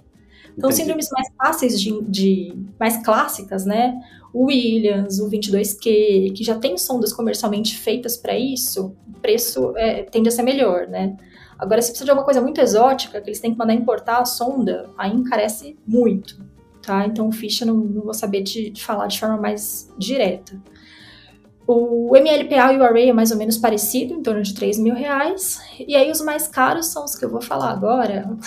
[0.58, 0.82] Então, Entendi.
[0.82, 3.94] síndromes mais fáceis de, de, mais clássicas, né?
[4.34, 10.04] O Williams, o 22Q, que já tem sondas comercialmente feitas para isso, o preço é,
[10.04, 11.16] tende a ser melhor, né?
[11.60, 14.26] Agora, se precisa de alguma coisa muito exótica, que eles têm que mandar importar a
[14.26, 16.48] sonda, aí encarece muito
[16.88, 17.06] tá?
[17.06, 20.60] Então, ficha não, não vou saber te, te, falar de forma mais direta.
[21.68, 24.96] O MLPA e o Array é mais ou menos parecido, em torno de 3 mil
[24.96, 25.60] reais.
[25.86, 28.38] E aí os mais caros são os que eu vou falar agora.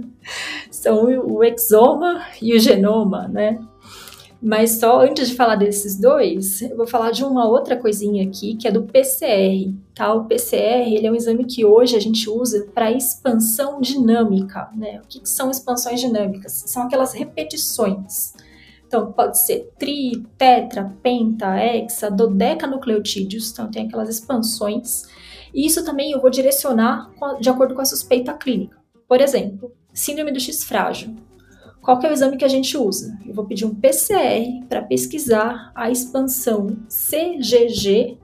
[0.70, 3.58] são o Exoma e o Genoma, né?
[4.40, 8.54] Mas só antes de falar desses dois, eu vou falar de uma outra coisinha aqui,
[8.54, 10.12] que é do PCR, tá?
[10.14, 15.00] O PCR, ele é um exame que hoje a gente usa para expansão dinâmica, né?
[15.02, 16.52] O que, que são expansões dinâmicas?
[16.66, 18.34] São aquelas repetições.
[18.88, 25.02] Então, pode ser tri, tetra, penta, hexa, dodeca nucleotídeos, então tem aquelas expansões.
[25.54, 28.78] E isso também eu vou direcionar de acordo com a suspeita clínica.
[29.06, 31.14] Por exemplo, síndrome do X frágil.
[31.82, 33.18] Qual é o exame que a gente usa?
[33.26, 38.16] Eu vou pedir um PCR para pesquisar a expansão CGG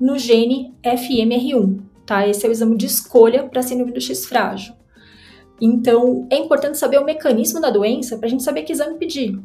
[0.00, 2.26] no gene FMR1, tá?
[2.28, 4.74] Esse é o exame de escolha para síndrome do X frágil.
[5.60, 9.38] Então, é importante saber o mecanismo da doença para a gente saber que exame pedir.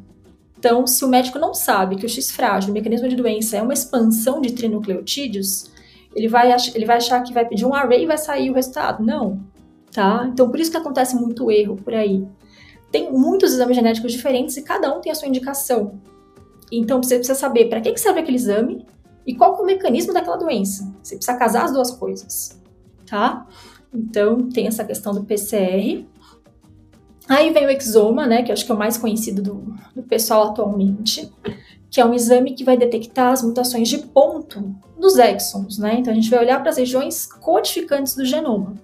[0.57, 3.61] Então, se o médico não sabe que o X frágil, o mecanismo de doença, é
[3.61, 5.71] uma expansão de trinucleotídeos,
[6.15, 9.03] ele vai, ele vai achar que vai pedir um array e vai sair o resultado.
[9.03, 9.39] Não,
[9.91, 10.27] tá?
[10.31, 12.27] Então, por isso que acontece muito erro por aí
[12.91, 15.99] tem muitos exames genéticos diferentes e cada um tem a sua indicação.
[16.71, 18.85] Então você precisa saber para que serve aquele exame
[19.25, 20.93] e qual é o mecanismo daquela doença.
[21.03, 22.61] Você precisa casar as duas coisas,
[23.05, 23.45] tá?
[23.93, 26.05] Então tem essa questão do PCR.
[27.29, 30.03] Aí vem o exoma, né, que eu acho que é o mais conhecido do, do
[30.03, 31.29] pessoal atualmente,
[31.89, 35.97] que é um exame que vai detectar as mutações de ponto dos exons, né?
[35.99, 38.75] Então a gente vai olhar para as regiões codificantes do genoma.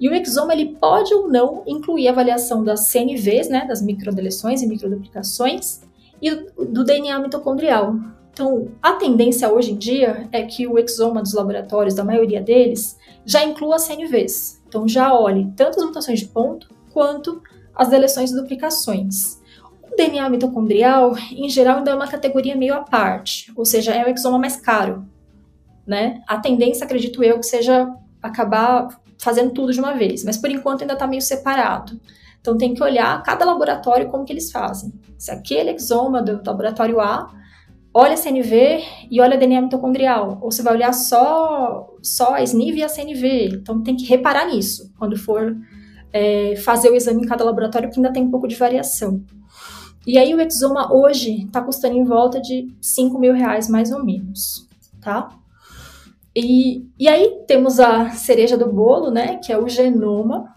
[0.00, 4.62] E o exoma ele pode ou não incluir a avaliação das CNVs, né, das microdeleções
[4.62, 5.82] e microduplicações,
[6.20, 7.94] e do DNA mitocondrial.
[8.32, 12.98] Então, a tendência hoje em dia é que o exoma dos laboratórios, da maioria deles,
[13.24, 14.60] já inclua CNVs.
[14.66, 17.40] Então, já olhe tanto as mutações de ponto quanto
[17.74, 19.40] as deleções e duplicações.
[19.82, 24.04] O DNA mitocondrial, em geral, ainda é uma categoria meio à parte, ou seja, é
[24.04, 25.04] o exoma mais caro.
[25.86, 26.22] Né?
[26.26, 30.82] A tendência, acredito eu, que seja acabar fazendo tudo de uma vez, mas por enquanto
[30.82, 32.00] ainda está meio separado.
[32.40, 34.92] Então tem que olhar cada laboratório como que eles fazem.
[35.16, 37.30] Se aquele exoma do laboratório A
[37.94, 42.82] olha CNV e olha DNA mitocondrial, ou você vai olhar só só a SNV e
[42.82, 43.48] a CNV.
[43.52, 45.56] Então tem que reparar nisso quando for
[46.14, 49.20] é, fazer o exame em cada laboratório, que ainda tem um pouco de variação.
[50.06, 54.04] E aí o exoma hoje está custando em volta de 5 mil reais mais ou
[54.04, 54.68] menos,
[55.00, 55.28] tá?
[56.36, 60.54] E, e aí temos a cereja do bolo, né, que é o genoma,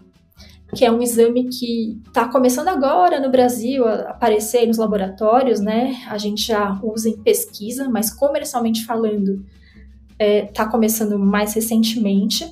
[0.76, 5.96] que é um exame que está começando agora no Brasil a aparecer nos laboratórios, né?
[6.08, 9.44] A gente já usa em pesquisa, mas comercialmente falando,
[10.10, 12.46] está é, tá começando mais recentemente.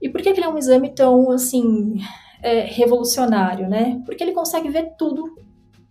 [0.00, 2.00] E por que, que ele é um exame tão, assim,
[2.42, 4.00] é, revolucionário, né?
[4.04, 5.36] Porque ele consegue ver tudo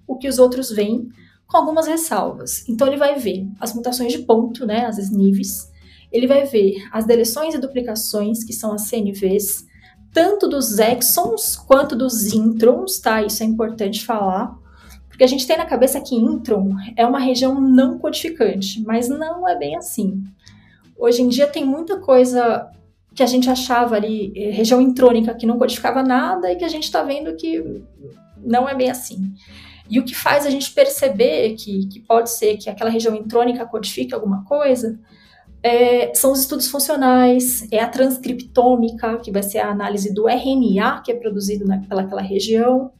[0.08, 1.10] o que os outros veem,
[1.48, 2.68] com algumas ressalvas.
[2.68, 5.72] Então ele vai ver as mutações de ponto, né, as SNVs,
[6.12, 9.66] ele vai ver as deleções e duplicações, que são as CNVs,
[10.14, 13.22] tanto dos exons quanto dos introns, tá?
[13.22, 14.58] Isso é importante falar.
[15.08, 19.48] Porque a gente tem na cabeça que intron é uma região não codificante, mas não
[19.48, 20.24] é bem assim.
[20.98, 22.70] Hoje em dia tem muita coisa
[23.18, 26.68] que a gente achava ali eh, região intrônica que não codificava nada e que a
[26.68, 27.82] gente está vendo que
[28.46, 29.34] não é bem assim.
[29.90, 33.66] E o que faz a gente perceber que, que pode ser que aquela região intrônica
[33.66, 35.00] codifique alguma coisa
[35.64, 41.02] é, são os estudos funcionais, é a transcriptômica, que vai ser a análise do RNA
[41.04, 42.92] que é produzido naquela região.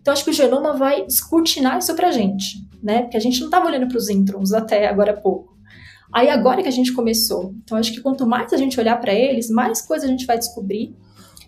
[0.00, 3.02] Então, acho que o genoma vai descortinar isso para a gente, né?
[3.02, 5.55] Porque a gente não estava olhando para os introns até agora há pouco.
[6.16, 7.54] Aí agora que a gente começou.
[7.62, 10.38] Então acho que quanto mais a gente olhar para eles, mais coisa a gente vai
[10.38, 10.96] descobrir.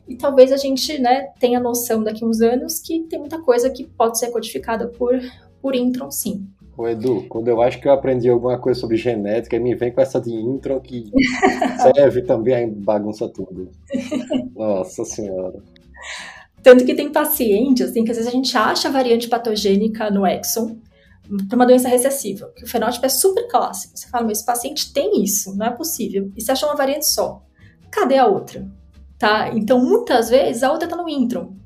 [0.06, 3.70] E talvez a gente né, tenha noção daqui a uns anos que tem muita coisa
[3.70, 5.18] que pode ser codificada por,
[5.62, 6.46] por intron, sim.
[6.76, 10.02] Ô Edu, quando eu acho que eu aprendi alguma coisa sobre genética, me vem com
[10.02, 11.10] essa de intron que
[11.96, 13.70] serve também a bagunça tudo.
[14.54, 15.62] Nossa senhora.
[16.62, 20.26] Tanto que tem pacientes, assim, que às vezes a gente acha a variante patogênica no
[20.26, 20.76] exon,
[21.48, 23.96] para uma doença recessiva, que o fenótipo é super clássico.
[23.96, 26.30] Você fala, mas esse paciente tem isso, não é possível.
[26.36, 27.42] E você achou uma variante só.
[27.90, 28.66] Cadê a outra?
[29.18, 29.48] Tá?
[29.50, 31.56] Então, muitas vezes, a outra está no intron.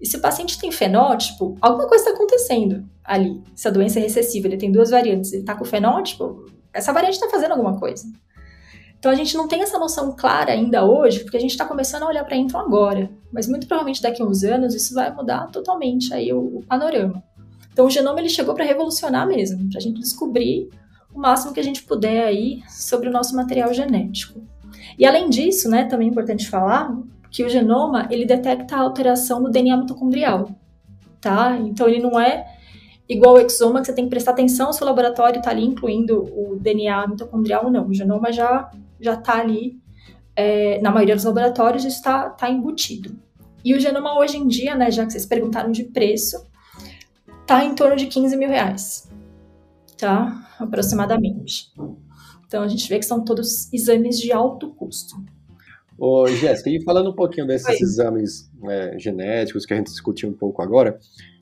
[0.00, 3.42] E se o paciente tem fenótipo, alguma coisa está acontecendo ali.
[3.54, 7.14] Se a doença é recessiva, ele tem duas variantes, ele está com fenótipo, essa variante
[7.14, 8.04] está fazendo alguma coisa.
[8.98, 12.02] Então a gente não tem essa noção clara ainda hoje, porque a gente está começando
[12.02, 13.10] a olhar para intron agora.
[13.32, 17.22] Mas muito provavelmente daqui a uns anos isso vai mudar totalmente aí o, o panorama.
[17.76, 20.70] Então o genoma ele chegou para revolucionar mesmo, para a gente descobrir
[21.12, 24.40] o máximo que a gente puder aí sobre o nosso material genético.
[24.98, 26.96] E além disso, né, também é importante falar
[27.30, 30.48] que o genoma ele detecta a alteração no DNA mitocondrial,
[31.20, 31.54] tá?
[31.58, 32.46] Então ele não é
[33.06, 36.22] igual o exoma que você tem que prestar atenção se o laboratório está ali incluindo
[36.34, 37.88] o DNA mitocondrial ou não.
[37.88, 39.78] O genoma já já está ali
[40.34, 43.14] é, na maioria dos laboratórios está tá embutido.
[43.62, 46.38] E o genoma hoje em dia, né, já que vocês perguntaram de preço,
[47.46, 49.08] tá em torno de 15 mil reais,
[49.96, 50.46] tá?
[50.58, 51.72] Aproximadamente.
[52.46, 55.16] Então a gente vê que são todos exames de alto custo.
[55.98, 57.76] Ô, Jéssica, e falando um pouquinho desses Oi.
[57.80, 60.98] exames é, genéticos que a gente discutiu um pouco agora,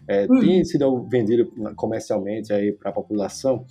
[0.07, 0.39] é, hum.
[0.41, 3.67] tem sido vendido comercialmente aí para a população,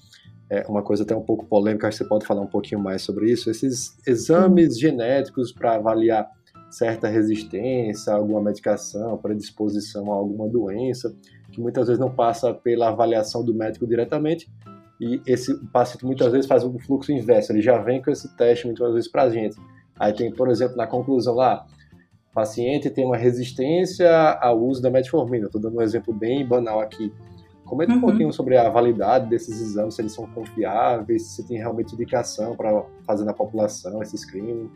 [0.50, 3.02] é uma coisa até um pouco polêmica, acho que você pode falar um pouquinho mais
[3.02, 4.80] sobre isso, esses exames hum.
[4.80, 6.30] genéticos para avaliar
[6.70, 11.16] certa resistência a alguma medicação, predisposição a alguma doença,
[11.54, 14.52] que muitas vezes não passa pela avaliação do médico diretamente,
[15.00, 18.66] e esse paciente muitas vezes faz um fluxo inverso, ele já vem com esse teste
[18.66, 19.56] muitas vezes para a gente.
[20.00, 21.66] Aí tem, por exemplo, na conclusão lá,
[22.32, 24.10] o paciente tem uma resistência
[24.42, 25.46] ao uso da metformina.
[25.46, 27.14] Estou dando um exemplo bem banal aqui.
[27.64, 27.98] Comenta uhum.
[28.00, 32.56] um pouquinho sobre a validade desses exames, se eles são confiáveis, se tem realmente indicação
[32.56, 34.70] para fazer na população esse screening.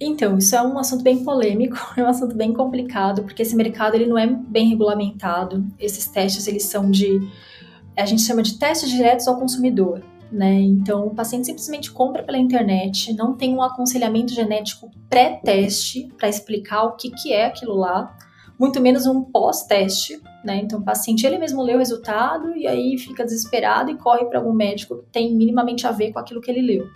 [0.00, 3.94] Então, isso é um assunto bem polêmico, é um assunto bem complicado, porque esse mercado
[3.94, 5.66] ele não é bem regulamentado.
[5.78, 7.20] Esses testes eles são de
[7.96, 10.54] a gente chama de testes diretos ao consumidor, né?
[10.60, 16.84] Então, o paciente simplesmente compra pela internet, não tem um aconselhamento genético pré-teste para explicar
[16.84, 18.16] o que, que é aquilo lá,
[18.58, 20.56] muito menos um pós-teste, né?
[20.56, 24.38] Então, o paciente ele mesmo lê o resultado e aí fica desesperado e corre para
[24.38, 26.88] algum médico que tem minimamente a ver com aquilo que ele leu.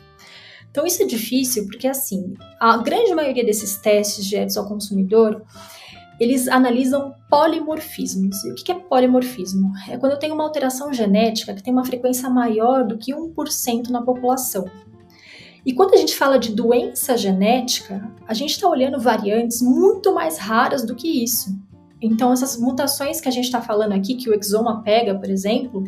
[0.74, 5.40] Então isso é difícil porque assim, a grande maioria desses testes diretos ao consumidor,
[6.18, 8.42] eles analisam polimorfismos.
[8.42, 9.70] E o que é polimorfismo?
[9.88, 13.88] É quando eu tenho uma alteração genética que tem uma frequência maior do que 1%
[13.90, 14.64] na população.
[15.64, 20.38] E quando a gente fala de doença genética, a gente está olhando variantes muito mais
[20.38, 21.56] raras do que isso.
[22.02, 25.84] Então, essas mutações que a gente está falando aqui, que o exoma pega, por exemplo,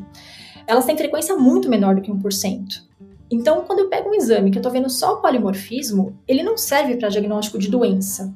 [0.65, 2.87] elas têm frequência muito menor do que 1%.
[3.31, 6.57] Então, quando eu pego um exame que eu estou vendo só o polimorfismo, ele não
[6.57, 8.33] serve para diagnóstico de doença.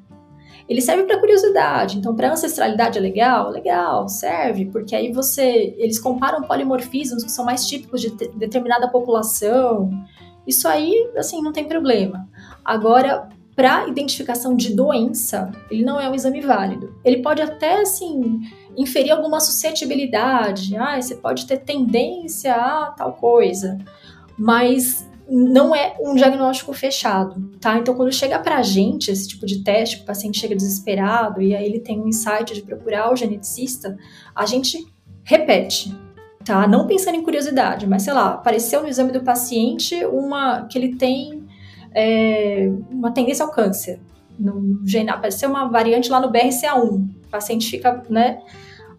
[0.69, 1.99] Ele serve para curiosidade.
[1.99, 3.51] Então, para ancestralidade é legal?
[3.51, 5.75] Legal, serve, porque aí você.
[5.79, 9.91] Eles comparam polimorfismos que são mais típicos de determinada população.
[10.47, 12.29] Isso aí, assim, não tem problema.
[12.65, 16.95] Agora, para identificação de doença, ele não é um exame válido.
[17.05, 18.41] Ele pode até, assim,
[18.77, 20.77] inferir alguma suscetibilidade.
[20.77, 23.77] Ah, você pode ter tendência a tal coisa
[24.41, 27.79] mas não é um diagnóstico fechado, tá?
[27.79, 31.67] Então, quando chega pra gente esse tipo de teste, o paciente chega desesperado e aí
[31.67, 33.99] ele tem um insight de procurar o geneticista,
[34.35, 34.83] a gente
[35.23, 35.95] repete,
[36.43, 36.67] tá?
[36.67, 40.97] Não pensando em curiosidade, mas sei lá, apareceu no exame do paciente uma que ele
[40.97, 41.45] tem
[41.95, 44.01] é, uma tendência ao câncer.
[44.39, 44.81] No,
[45.11, 46.95] apareceu uma variante lá no BRCA1.
[47.27, 48.41] O paciente fica, né?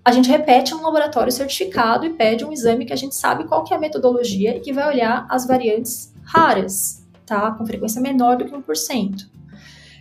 [0.04, 3.64] A gente repete um laboratório certificado e pede um exame que a gente sabe qual
[3.64, 7.52] que é a metodologia e que vai olhar as variantes raras, tá?
[7.52, 9.30] Com frequência menor do que 1%.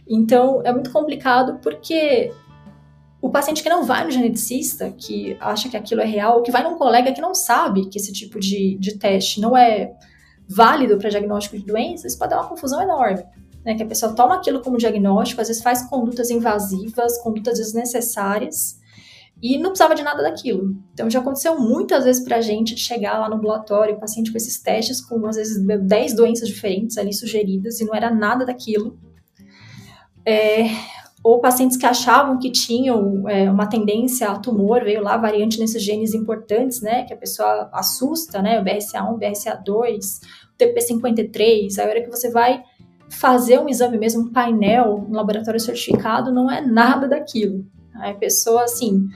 [0.09, 2.33] Então, é muito complicado porque
[3.21, 6.51] o paciente que não vai no geneticista, que acha que aquilo é real, ou que
[6.51, 9.93] vai num colega que não sabe que esse tipo de, de teste não é
[10.49, 13.23] válido para diagnóstico de doenças, isso pode dar uma confusão enorme.
[13.65, 18.80] né, que a pessoa toma aquilo como diagnóstico, às vezes faz condutas invasivas, condutas desnecessárias,
[19.43, 20.77] e não precisava de nada daquilo.
[20.93, 24.61] Então já aconteceu muitas vezes para a gente chegar lá no ambulatório, paciente com esses
[24.61, 28.99] testes, com às vezes 10 doenças diferentes ali sugeridas, e não era nada daquilo.
[30.27, 30.69] É,
[31.23, 35.83] ou pacientes que achavam que tinham é, uma tendência a tumor, veio lá variante nesses
[35.83, 40.21] genes importantes, né, que a pessoa assusta, né, o BRCA1, BRCA2,
[40.53, 42.63] o TP53, a hora que você vai
[43.11, 47.67] fazer um exame mesmo, um painel, um laboratório certificado, não é nada daquilo.
[47.95, 49.09] A pessoa, assim,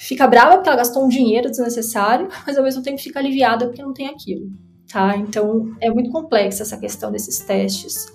[0.00, 3.82] fica brava porque ela gastou um dinheiro desnecessário, mas ao mesmo tempo fica aliviada porque
[3.82, 4.50] não tem aquilo,
[4.90, 5.14] tá?
[5.16, 8.10] Então, é muito complexa essa questão desses testes.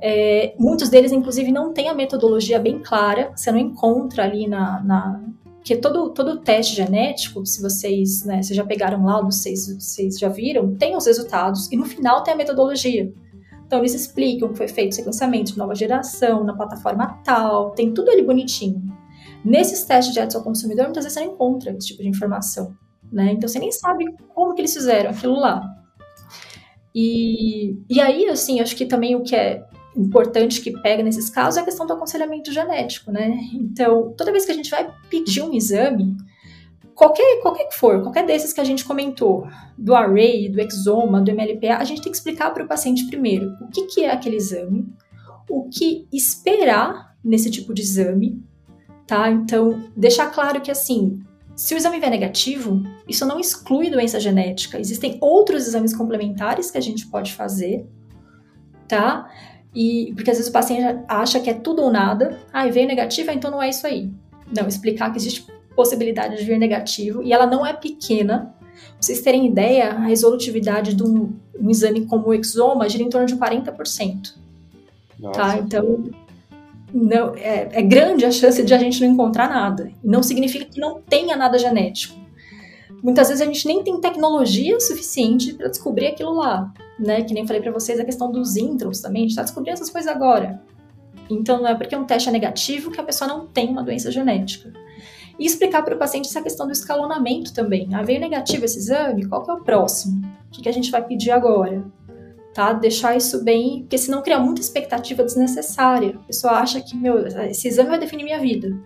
[0.00, 4.82] É, muitos deles, inclusive, não têm a metodologia bem clara, você não encontra ali na.
[4.82, 5.22] na
[5.58, 10.28] porque todo, todo teste genético, se vocês, né, vocês já pegaram lá, vocês, vocês já
[10.28, 13.14] viram, tem os resultados e no final tem a metodologia.
[13.64, 18.10] Então eles explicam que foi feito sequenciamento de nova geração, na plataforma tal, tem tudo
[18.10, 18.82] ali bonitinho.
[19.44, 22.76] Nesses testes de ética ao consumidor, muitas vezes você não encontra esse tipo de informação,
[23.12, 23.32] né?
[23.32, 25.62] Então você nem sabe como que eles fizeram aquilo lá.
[26.94, 29.64] E, e aí, assim, acho que também o que é
[29.96, 33.38] importante que pega nesses casos é a questão do aconselhamento genético, né?
[33.54, 36.16] Então, toda vez que a gente vai pedir um exame,
[36.94, 41.30] qualquer, qualquer que for, qualquer desses que a gente comentou, do array, do exoma, do
[41.32, 44.36] MLPA, a gente tem que explicar para o paciente primeiro o que, que é aquele
[44.36, 44.86] exame,
[45.48, 48.42] o que esperar nesse tipo de exame,
[49.12, 49.30] tá?
[49.30, 51.20] Então, deixar claro que assim,
[51.54, 54.80] se o exame vier negativo, isso não exclui doença genética.
[54.80, 57.86] Existem outros exames complementares que a gente pode fazer,
[58.88, 59.30] tá?
[59.74, 62.38] E porque às vezes o paciente acha que é tudo ou nada.
[62.50, 64.10] Ah, veio negativa, então não é isso aí.
[64.56, 65.46] Não, explicar que existe
[65.76, 68.54] possibilidade de vir negativo e ela não é pequena.
[68.58, 73.10] Pra vocês terem ideia, a resolutividade de um, um exame como o exoma gira em
[73.10, 74.36] torno de 40%.
[75.18, 75.38] Nossa.
[75.38, 75.58] Tá?
[75.58, 76.10] Então,
[76.92, 79.90] não, é, é grande a chance de a gente não encontrar nada.
[80.02, 82.20] Não significa que não tenha nada genético.
[83.02, 86.72] Muitas vezes a gente nem tem tecnologia suficiente para descobrir aquilo lá
[87.02, 87.22] né?
[87.22, 89.90] Que nem falei para vocês a questão dos introns também, a gente está descobrindo essas
[89.90, 90.62] coisas agora.
[91.28, 94.10] Então não é porque um teste é negativo que a pessoa não tem uma doença
[94.10, 94.72] genética.
[95.38, 97.88] E explicar para o paciente essa questão do escalonamento também.
[97.92, 100.20] Ah, veio negativo esse exame, qual que é o próximo?
[100.48, 101.82] O que, que a gente vai pedir agora?
[102.54, 102.72] Tá?
[102.72, 106.16] Deixar isso bem, porque senão cria muita expectativa desnecessária.
[106.16, 108.78] A pessoa acha que, meu, esse exame vai definir minha vida.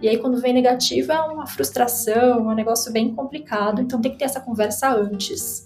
[0.00, 3.80] E aí, quando vem negativo, é uma frustração, é um negócio bem complicado.
[3.80, 5.64] Então, tem que ter essa conversa antes.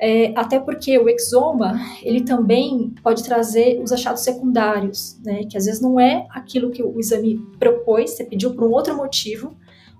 [0.00, 5.64] É, até porque o exoma, ele também pode trazer os achados secundários, né, que às
[5.64, 9.56] vezes não é aquilo que o exame propôs, você pediu por um outro motivo,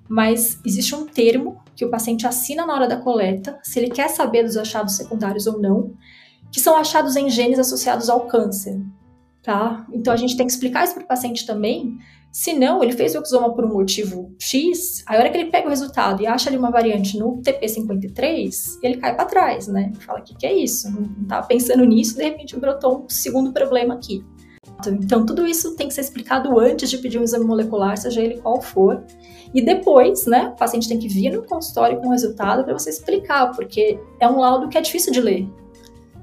[0.09, 4.09] mas existe um termo que o paciente assina na hora da coleta, se ele quer
[4.09, 5.95] saber dos achados secundários ou não,
[6.53, 8.81] que são achados em genes associados ao câncer,
[9.43, 9.87] tá?
[9.93, 11.99] Então a gente tem que explicar isso para o paciente também,
[12.31, 15.67] se não, ele fez o exoma por um motivo X, a hora que ele pega
[15.67, 19.93] o resultado e acha ali uma variante no TP53, ele cai para trás, né?
[20.01, 20.91] Fala, o que, que é isso?
[20.91, 24.25] Não estava pensando nisso, de repente brotou um segundo problema aqui.
[24.87, 28.39] Então, tudo isso tem que ser explicado antes de pedir um exame molecular, seja ele
[28.39, 29.03] qual for.
[29.53, 32.91] E depois, né, o paciente tem que vir no consultório com o resultado para você
[32.91, 35.49] explicar, porque é um laudo que é difícil de ler.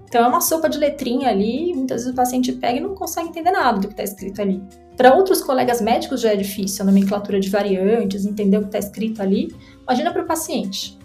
[0.08, 3.30] Então, é uma sopa de letrinha ali, muitas vezes o paciente pega e não consegue
[3.30, 4.64] entender nada do que está escrito ali.
[4.96, 8.80] Para outros colegas médicos já é difícil a nomenclatura de variantes, entender o que está
[8.80, 9.54] escrito ali.
[9.82, 10.98] Imagina para o paciente.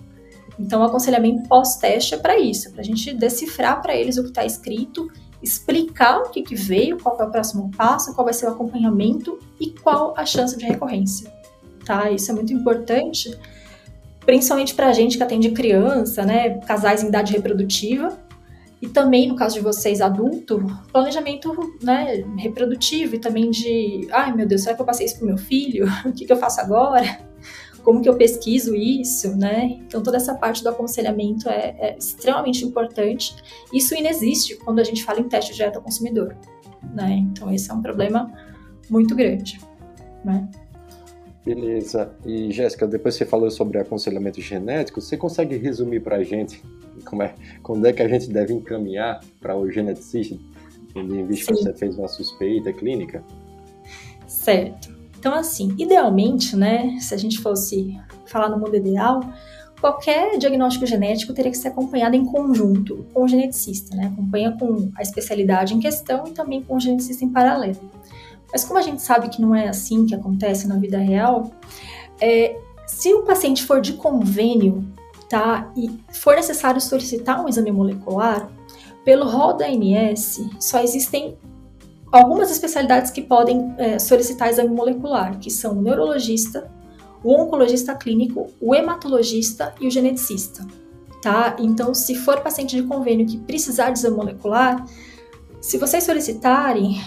[0.59, 4.29] Então, o aconselhamento pós-teste é para isso, para a gente decifrar para eles o que
[4.29, 5.11] está escrito,
[5.43, 9.39] explicar o que, que veio, qual é o próximo passo, qual vai ser o acompanhamento
[9.59, 11.33] e qual a chance de recorrência.
[11.85, 12.11] Tá?
[12.11, 13.37] Isso é muito importante,
[14.25, 18.19] principalmente para a gente que atende criança, né, casais em idade reprodutiva,
[18.83, 21.53] e também, no caso de vocês, adulto, planejamento
[21.83, 25.37] né, reprodutivo e também de, ai meu Deus, será que eu passei isso pro meu
[25.37, 25.87] filho?
[26.07, 27.03] O que, que eu faço agora?
[27.83, 29.79] Como que eu pesquiso isso, né?
[29.87, 33.35] Então, toda essa parte do aconselhamento é, é extremamente importante.
[33.73, 36.37] Isso inexiste quando a gente fala em teste direto ao consumidor,
[36.95, 37.13] né?
[37.13, 38.31] Então, esse é um problema
[38.89, 39.61] muito grande,
[40.25, 40.49] né?
[41.45, 42.13] Beleza.
[42.25, 46.63] E Jéssica, depois você falou sobre aconselhamento genético, você consegue resumir para a gente
[47.05, 50.39] como é, quando é que a gente deve encaminhar para o geneticista,
[50.95, 53.23] em vista que você fez uma suspeita clínica?
[54.27, 54.91] Certo.
[55.19, 59.21] Então, assim, idealmente, né, se a gente fosse falar no mundo ideal,
[59.81, 64.07] qualquer diagnóstico genético teria que ser acompanhado em conjunto com o geneticista, né?
[64.13, 67.91] Acompanha com a especialidade em questão e também com o geneticista em paralelo.
[68.53, 71.51] Mas como a gente sabe que não é assim que acontece na vida real,
[72.21, 74.85] é, se o paciente for de convênio,
[75.77, 78.51] e for necessário solicitar um exame molecular,
[79.05, 81.39] pelo rol da ANS, só existem
[82.13, 86.71] algumas especialidades que podem é, solicitar exame molecular, que são o neurologista,
[87.23, 90.67] o oncologista clínico, o hematologista e o geneticista.
[91.23, 91.57] Tá?
[91.59, 94.85] Então, se for paciente de convênio que precisar de exame molecular,
[95.61, 97.01] se vocês solicitarem,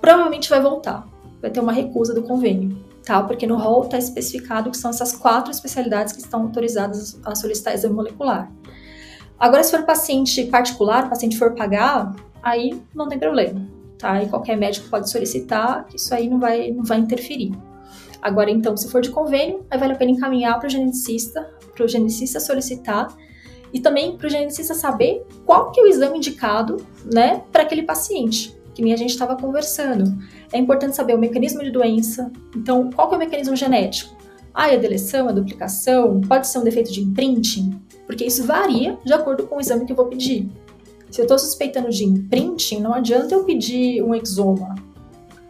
[0.00, 1.08] provavelmente vai voltar,
[1.40, 3.22] vai ter uma recusa do convênio, tá?
[3.22, 7.74] Porque no rol está especificado que são essas quatro especialidades que estão autorizadas a solicitar
[7.74, 8.50] exame molecular.
[9.38, 13.66] Agora, se for paciente particular, o paciente for pagar, aí não tem problema,
[13.98, 14.22] tá?
[14.22, 17.52] E qualquer médico pode solicitar, que isso aí não vai, não vai interferir.
[18.20, 21.84] Agora, então, se for de convênio, aí vale a pena encaminhar para o geneticista, para
[21.84, 23.08] o geneticista solicitar
[23.72, 26.76] e também para o geneticista saber qual que é o exame indicado,
[27.12, 30.18] né, para aquele paciente, que nem a gente estava conversando.
[30.52, 32.30] É importante saber o mecanismo de doença.
[32.56, 34.16] Então, qual que é o mecanismo genético?
[34.54, 38.98] Ah, é a deleção, a duplicação, pode ser um defeito de imprinting, porque isso varia
[39.04, 40.50] de acordo com o exame que eu vou pedir.
[41.10, 44.74] Se eu estou suspeitando de imprinting, não adianta eu pedir um exoma.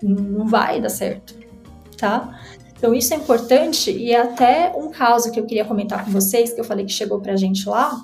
[0.02, 1.34] Não vai dar certo,
[1.96, 2.40] tá?
[2.76, 6.52] Então isso é importante e é até um caso que eu queria comentar com vocês,
[6.52, 7.96] que eu falei que chegou pra gente lá,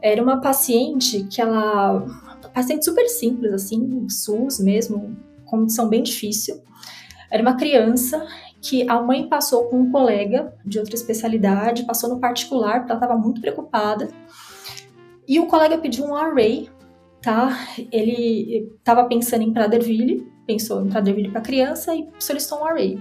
[0.00, 2.02] era uma paciente que ela,
[2.48, 6.62] paciente super simples assim, SUS mesmo, condição bem difícil.
[7.30, 8.26] Era uma criança
[8.60, 13.00] que a mãe passou com um colega de outra especialidade, passou no particular, porque ela
[13.00, 14.08] estava muito preocupada.
[15.26, 16.68] E o colega pediu um array,
[17.22, 17.56] tá?
[17.92, 22.98] Ele estava pensando em Praderville, pensou em Praderville para criança e solicitou um array.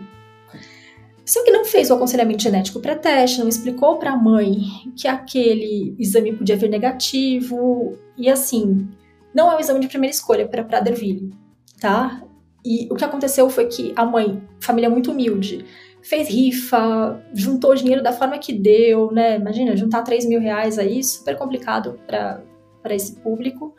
[1.26, 4.62] Só que não fez o aconselhamento genético pré-teste, não explicou para a mãe
[4.96, 7.96] que aquele exame podia vir negativo.
[8.18, 8.88] E assim,
[9.34, 11.34] não é o exame de primeira escolha para Praderville,
[11.80, 12.24] tá?
[12.66, 15.66] E o que aconteceu foi que a mãe, família muito humilde,
[16.02, 19.38] fez rifa, juntou dinheiro da forma que deu, né?
[19.38, 22.44] Imagina, juntar 3 mil reais aí, super complicado para
[22.90, 23.76] esse público.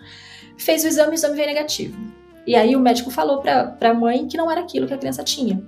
[0.57, 1.99] Fez o exame, o exame veio negativo.
[2.47, 5.23] E aí o médico falou para a mãe que não era aquilo que a criança
[5.23, 5.63] tinha.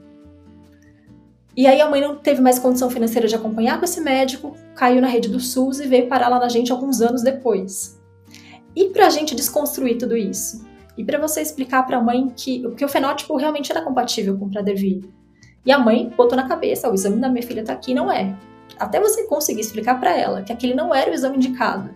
[1.55, 5.03] E aí a mãe não teve mais condição financeira de acompanhar com esse médico, caiu
[5.03, 8.01] na rede do SUS e veio parar lá na gente alguns anos depois.
[8.75, 10.65] E para a gente desconstruir tudo isso?
[10.97, 14.47] E para você explicar para a mãe que, que o fenótipo realmente era compatível com
[14.47, 15.11] o Prader-Willi.
[15.65, 18.37] E a mãe botou na cabeça, o exame da minha filha está aqui, não é.
[18.79, 21.91] Até você conseguir explicar para ela que aquele não era o exame indicado.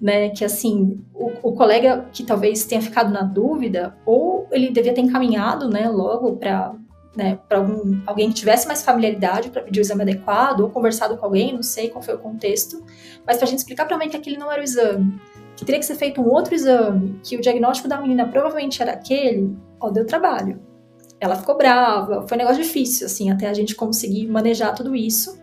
[0.00, 4.92] Né, que assim, o, o, colega que talvez tenha ficado na dúvida, ou ele devia
[4.92, 6.74] ter encaminhado, né, logo para
[7.14, 7.58] né, para
[8.06, 11.62] alguém que tivesse mais familiaridade para pedir o exame adequado, ou conversado com alguém, não
[11.62, 12.82] sei qual foi o contexto,
[13.26, 15.20] mas para a gente explicar para a mãe que aquele não era o exame,
[15.56, 18.92] que teria que ser feito um outro exame, que o diagnóstico da menina provavelmente era
[18.92, 20.60] aquele, ó, deu trabalho.
[21.20, 25.38] Ela ficou brava, foi um negócio difícil, assim, até a gente conseguir manejar tudo isso.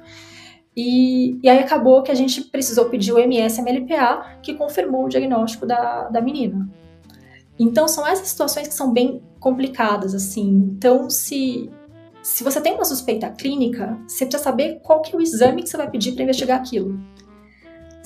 [0.75, 5.65] E, e aí acabou que a gente precisou pedir o MS-MLPA, que confirmou o diagnóstico
[5.65, 6.69] da, da menina.
[7.57, 10.47] Então são essas situações que são bem complicadas, assim.
[10.47, 11.69] Então, se,
[12.23, 15.69] se você tem uma suspeita clínica, você precisa saber qual que é o exame que
[15.69, 16.97] você vai pedir para investigar aquilo.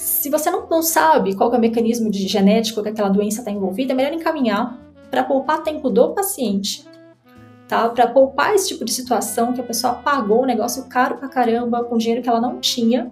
[0.04, 3.50] Se você não, não sabe qual é o mecanismo de genético que aquela doença está
[3.50, 4.78] envolvida, é melhor encaminhar
[5.10, 6.84] para poupar tempo do paciente,
[7.70, 7.88] tá?
[7.88, 11.86] Para poupar esse tipo de situação que a pessoa pagou um negócio caro pra caramba
[11.86, 13.12] com dinheiro que ela não tinha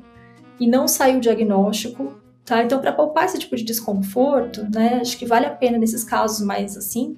[0.59, 2.13] e não saiu o diagnóstico,
[2.43, 2.61] tá?
[2.61, 6.45] Então, para poupar esse tipo de desconforto, né, acho que vale a pena nesses casos
[6.45, 7.17] mais assim,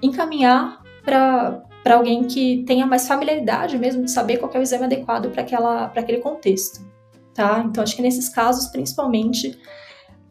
[0.00, 4.84] encaminhar para para alguém que tenha mais familiaridade mesmo de saber qual é o exame
[4.84, 5.42] adequado para
[5.96, 6.84] aquele contexto,
[7.34, 7.64] tá?
[7.66, 9.58] Então, acho que nesses casos, principalmente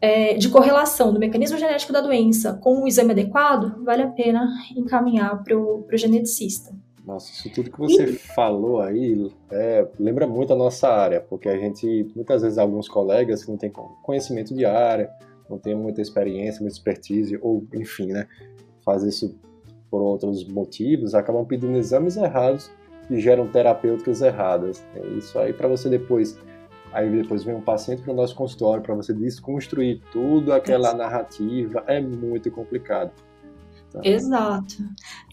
[0.00, 4.48] é, de correlação do mecanismo genético da doença com o exame adequado, vale a pena
[4.76, 6.74] encaminhar para o geneticista.
[7.04, 8.12] Nossa, isso tudo que você e...
[8.12, 13.44] falou aí é, lembra muito a nossa área, porque a gente, muitas vezes, alguns colegas
[13.44, 13.72] que não têm
[14.02, 15.10] conhecimento de área,
[15.48, 18.26] não têm muita experiência, muita expertise, ou enfim, né,
[18.84, 19.34] faz isso
[19.90, 22.70] por outros motivos, acabam pedindo exames errados
[23.10, 24.84] e geram terapêuticas erradas.
[24.94, 26.38] É isso aí para você depois
[26.92, 31.84] aí depois vem um paciente para o nosso consultório para você desconstruir tudo aquela narrativa
[31.86, 33.12] é muito complicado.
[33.88, 34.00] Então...
[34.04, 34.76] Exato.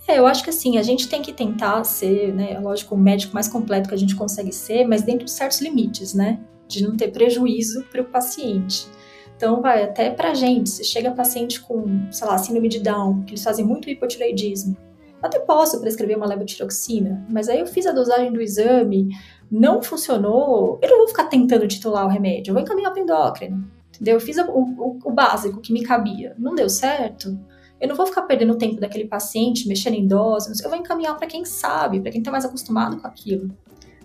[0.07, 3.33] É, eu acho que assim, a gente tem que tentar ser, né, lógico, o médico
[3.33, 6.39] mais completo que a gente consegue ser, mas dentro de certos limites, né?
[6.67, 8.87] De não ter prejuízo para o paciente.
[9.35, 13.33] Então, vai até pra gente, se chega paciente com, sei lá, síndrome de Down, que
[13.33, 14.75] eles fazem muito hipotireoidismo,
[15.21, 19.09] até posso prescrever uma levotiroxina, mas aí eu fiz a dosagem do exame,
[19.49, 23.67] não funcionou, eu não vou ficar tentando titular o remédio, eu vou encaminhar para endócrino,
[23.89, 24.15] entendeu?
[24.15, 27.37] Eu fiz o, o, o básico que me cabia, não deu certo,
[27.79, 31.15] eu não vou ficar perdendo o tempo daquele paciente, mexendo em doses, eu vou encaminhar
[31.15, 33.51] para quem sabe, para quem está mais acostumado com aquilo.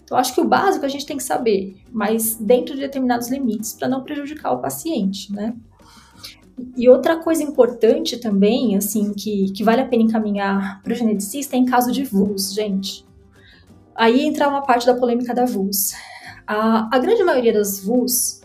[0.05, 3.73] Então, acho que o básico a gente tem que saber, mas dentro de determinados limites,
[3.73, 5.55] para não prejudicar o paciente, né?
[6.77, 11.57] E outra coisa importante também, assim, que, que vale a pena encaminhar para o geneticista
[11.57, 13.07] é em caso de VUS, gente.
[13.95, 15.95] Aí entra uma parte da polêmica da VUS.
[16.47, 18.43] A, a grande maioria das VUS,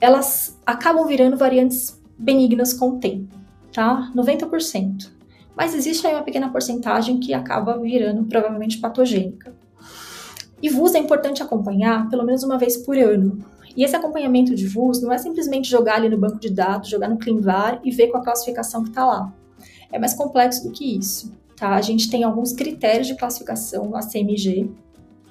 [0.00, 3.34] elas acabam virando variantes benignas com o tempo,
[3.72, 4.10] tá?
[4.14, 5.10] 90%.
[5.56, 9.54] Mas existe aí uma pequena porcentagem que acaba virando provavelmente patogênica.
[10.62, 13.38] E VUS é importante acompanhar pelo menos uma vez por ano.
[13.76, 17.08] E esse acompanhamento de VUS não é simplesmente jogar ali no banco de dados, jogar
[17.08, 19.32] no ClinVar e ver com a classificação que está lá.
[19.92, 21.32] É mais complexo do que isso.
[21.56, 21.74] Tá?
[21.74, 24.70] A gente tem alguns critérios de classificação no ACMG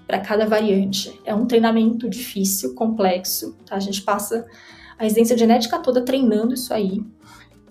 [0.05, 1.19] para cada variante.
[1.25, 3.55] É um treinamento difícil, complexo.
[3.65, 3.75] Tá?
[3.75, 4.45] A gente passa
[4.97, 7.03] a residência genética toda treinando isso aí.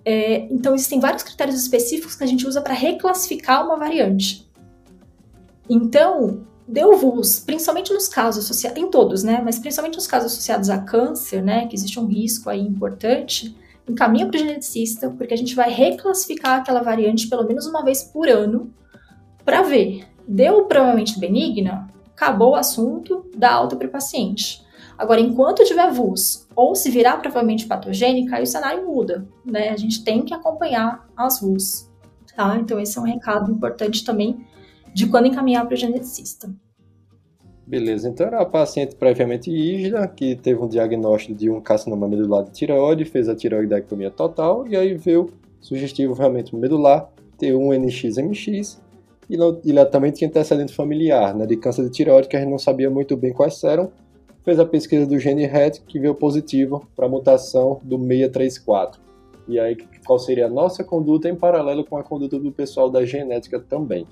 [0.04, 4.50] É, então, existem vários critérios específicos que a gente usa para reclassificar uma variante.
[5.68, 9.40] Então, deu VUS, principalmente nos casos associados, em todos, né?
[9.44, 11.66] Mas principalmente nos casos associados a câncer, né?
[11.66, 13.56] Que existe um risco aí importante,
[13.88, 18.02] encaminha para o geneticista, porque a gente vai reclassificar aquela variante pelo menos uma vez
[18.02, 18.72] por ano
[19.44, 20.06] para ver.
[20.26, 24.64] Deu provavelmente benigna, acabou o assunto, dá alta para o paciente.
[24.96, 29.68] Agora, enquanto tiver VUS ou se virar provavelmente patogênica, aí o cenário muda, né?
[29.68, 31.90] A gente tem que acompanhar as VUS,
[32.34, 32.56] tá?
[32.56, 34.46] Então, esse é um recado importante também
[34.94, 36.48] de quando encaminhar para o geneticista.
[37.66, 42.44] Beleza, então era uma paciente previamente rígida, que teve um diagnóstico de um carcinoma medular
[42.44, 48.78] de tireoide, fez a tireoidectomia total, e aí veio sugestivo realmente medular, T1NXMX,
[49.28, 52.40] e, não, e ela também tinha antecedente familiar, né, de câncer de tireoide, que a
[52.40, 53.90] gente não sabia muito bem quais eram,
[54.44, 59.00] fez a pesquisa do gene RET, que veio positivo para a mutação do 634.
[59.48, 59.76] E aí,
[60.06, 64.06] qual seria a nossa conduta em paralelo com a conduta do pessoal da genética também.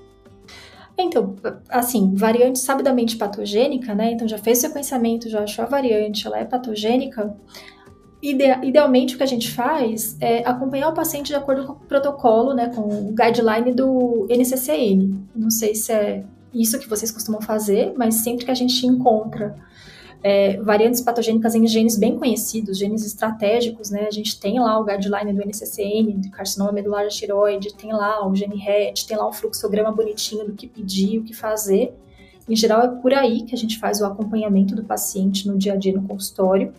[0.98, 1.36] Então,
[1.68, 4.12] assim, variante sabidamente patogênica, né?
[4.12, 7.34] Então já fez sequenciamento, já achou a variante, ela é patogênica.
[8.22, 11.76] Ide idealmente o que a gente faz é acompanhar o paciente de acordo com o
[11.76, 15.26] protocolo, né, com o guideline do NCCN.
[15.34, 16.24] Não sei se é
[16.54, 19.56] isso que vocês costumam fazer, mas sempre que a gente encontra
[20.22, 24.06] é, variantes patogênicas em genes bem conhecidos, genes estratégicos, né?
[24.06, 28.26] A gente tem lá o guideline do NCCN, de carcinoma medular da tireoide, tem lá
[28.26, 31.92] o gene RET, tem lá um fluxograma bonitinho do que pedir, o que fazer.
[32.48, 35.72] Em geral, é por aí que a gente faz o acompanhamento do paciente no dia
[35.72, 36.72] a dia no consultório.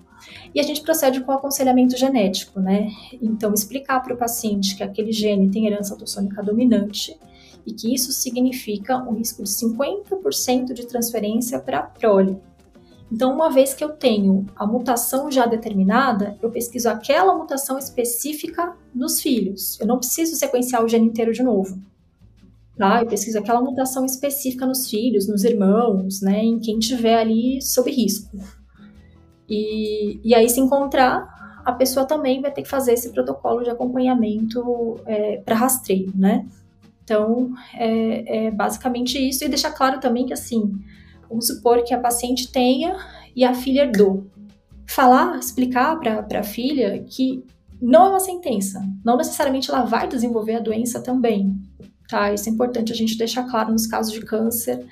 [0.56, 2.90] E a gente procede com o aconselhamento genético, né?
[3.22, 7.18] Então, explicar para o paciente que aquele gene tem herança autossômica dominante
[7.66, 12.38] e que isso significa um risco de 50% de transferência para a prole.
[13.14, 18.76] Então, uma vez que eu tenho a mutação já determinada, eu pesquiso aquela mutação específica
[18.92, 19.80] nos filhos.
[19.80, 21.80] Eu não preciso sequenciar o gene inteiro de novo.
[22.76, 23.04] Tá?
[23.04, 27.92] Eu pesquiso aquela mutação específica nos filhos, nos irmãos, né, em quem tiver ali sob
[27.92, 28.36] risco.
[29.48, 33.70] E, e aí, se encontrar, a pessoa também vai ter que fazer esse protocolo de
[33.70, 36.48] acompanhamento é, para rastreio, né?
[37.04, 39.44] Então, é, é basicamente isso.
[39.44, 40.82] E deixar claro também que, assim,
[41.34, 42.96] Vamos supor que a paciente tenha
[43.36, 44.28] e a filha herdou.
[44.86, 47.44] Falar, explicar para a filha que
[47.82, 51.60] não é uma sentença, não necessariamente ela vai desenvolver a doença também,
[52.08, 52.32] tá?
[52.32, 54.86] Isso é importante a gente deixar claro nos casos de câncer,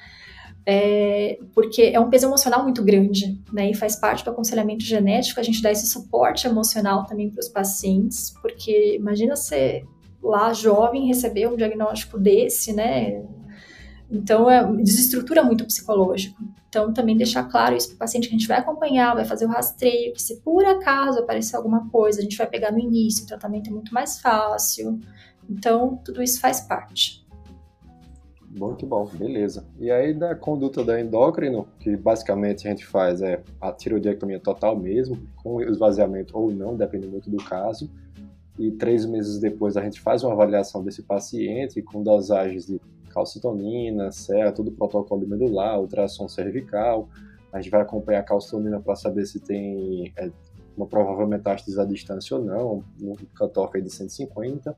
[0.66, 3.70] é, porque é um peso emocional muito grande, né?
[3.70, 7.50] E faz parte do aconselhamento genético a gente dar esse suporte emocional também para os
[7.50, 9.86] pacientes, porque imagina você
[10.24, 13.24] lá jovem receber um diagnóstico desse, né?
[14.12, 16.44] Então, é, desestrutura muito o psicológico.
[16.68, 19.46] Então, também deixar claro isso para o paciente que a gente vai acompanhar, vai fazer
[19.46, 23.24] o rastreio, que se por acaso aparecer alguma coisa, a gente vai pegar no início,
[23.24, 25.00] o tratamento é muito mais fácil.
[25.50, 27.26] Então, tudo isso faz parte.
[28.50, 29.66] Muito bom, beleza.
[29.80, 34.78] E aí, da conduta da endócrino, que basicamente a gente faz é a tiroidectomia total
[34.78, 37.90] mesmo, com esvaziamento ou não, depende muito do caso.
[38.60, 42.82] E três meses depois a gente faz uma avaliação desse paciente com dosagens de
[43.12, 44.58] calcitonina, certo?
[44.58, 47.10] Todo o protocolo medular, ultrassom cervical.
[47.52, 50.32] A gente vai acompanhar a calcitonina para saber se tem é,
[50.76, 54.76] uma provável metástase à distância ou não, um cutoff aí de 150.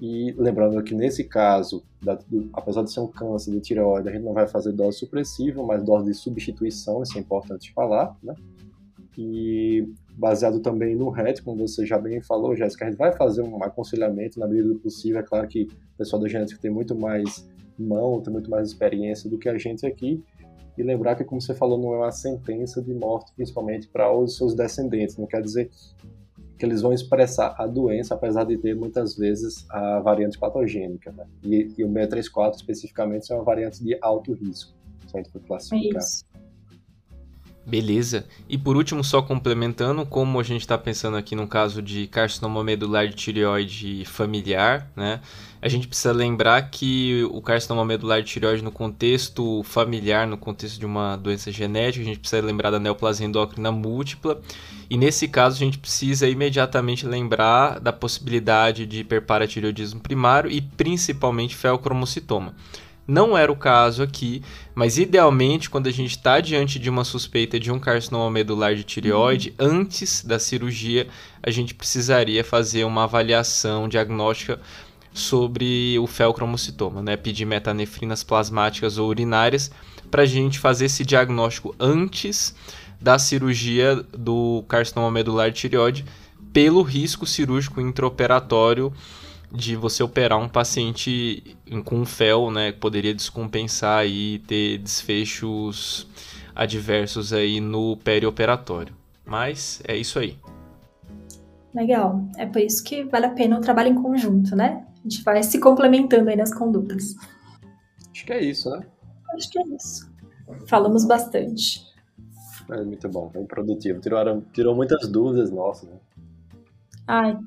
[0.00, 4.12] E lembrando que nesse caso, da, do, apesar de ser um câncer de tireoide, a
[4.12, 8.34] gente não vai fazer dose supressiva, mas dose de substituição, isso é importante falar, né?
[9.16, 13.40] E baseado também no RET, como você já bem falou, Jéssica, a gente vai fazer
[13.40, 15.20] um aconselhamento na medida do possível.
[15.20, 17.48] É claro que o pessoal da genética tem muito mais
[17.78, 20.22] mão, tem muito mais experiência do que a gente aqui.
[20.76, 24.36] E lembrar que, como você falou, não é uma sentença de morte, principalmente para os
[24.36, 25.16] seus descendentes.
[25.16, 25.70] Não quer dizer
[26.58, 31.12] que eles vão expressar a doença, apesar de ter muitas vezes a variante patogênica.
[31.12, 31.26] Né?
[31.42, 34.72] E, e, o 634 especificamente é uma variante de alto risco,
[35.06, 36.02] se a gente for classificar.
[36.02, 36.24] Isso.
[37.66, 38.24] Beleza.
[38.48, 42.62] E por último, só complementando, como a gente está pensando aqui no caso de carcinoma
[42.62, 45.20] medular de tireoide familiar, né?
[45.60, 50.78] A gente precisa lembrar que o carcinoma medular de tireoide no contexto familiar, no contexto
[50.78, 54.40] de uma doença genética, a gente precisa lembrar da neoplasia endócrina múltipla.
[54.88, 61.56] E nesse caso, a gente precisa imediatamente lembrar da possibilidade de hiperparatireoidismo primário e principalmente
[61.56, 62.54] feocromocitoma.
[63.06, 64.42] Não era o caso aqui,
[64.74, 68.82] mas idealmente, quando a gente está diante de uma suspeita de um carcinoma medular de
[68.82, 69.80] tireoide, uhum.
[69.80, 71.06] antes da cirurgia,
[71.42, 74.60] a gente precisaria fazer uma avaliação diagnóstica
[75.14, 77.16] sobre o felcromocitoma, né?
[77.16, 79.70] Pedir metanefrinas plasmáticas ou urinárias
[80.10, 82.54] para a gente fazer esse diagnóstico antes
[83.00, 86.04] da cirurgia do carcinoma medular de tireoide,
[86.52, 88.92] pelo risco cirúrgico intraoperatório
[89.52, 96.08] de você operar um paciente com fel, né, poderia descompensar e ter desfechos
[96.54, 98.94] adversos aí no perioperatório.
[99.24, 100.38] Mas é isso aí.
[101.74, 102.24] Legal.
[102.38, 104.86] É por isso que vale a pena o trabalho em conjunto, né?
[104.98, 107.14] A gente vai se complementando aí nas condutas.
[108.10, 108.86] Acho que é isso, né?
[109.34, 110.10] Acho que é isso.
[110.66, 111.84] Falamos bastante.
[112.70, 114.00] É muito bom, bem produtivo.
[114.00, 115.96] Tirou, tirou muitas dúvidas nossas, né?
[117.06, 117.38] Ai,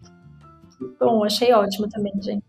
[1.00, 2.44] Bom, achei ótimo também, gente.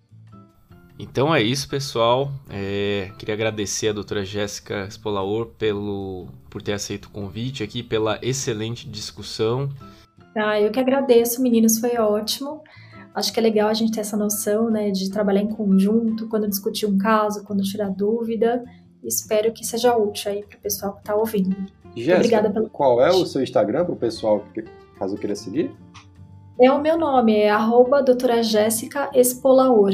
[0.99, 2.31] Então é isso, pessoal.
[2.51, 8.19] É, queria agradecer a doutora Jéssica Spolaor pelo, por ter aceito o convite aqui, pela
[8.21, 9.71] excelente discussão.
[10.37, 12.63] Ah, eu que agradeço, meninos, foi ótimo.
[13.15, 16.47] Acho que é legal a gente ter essa noção né, de trabalhar em conjunto, quando
[16.47, 18.63] discutir um caso, quando tirar dúvida.
[19.03, 21.57] Espero que seja útil aí para o pessoal que está ouvindo.
[21.97, 24.65] Jéssica, Obrigada pelo qual é o seu Instagram para o pessoal que
[24.99, 25.73] caso queira seguir?
[26.63, 29.93] É o meu nome, é arroba doutora Jéssica Espolaor,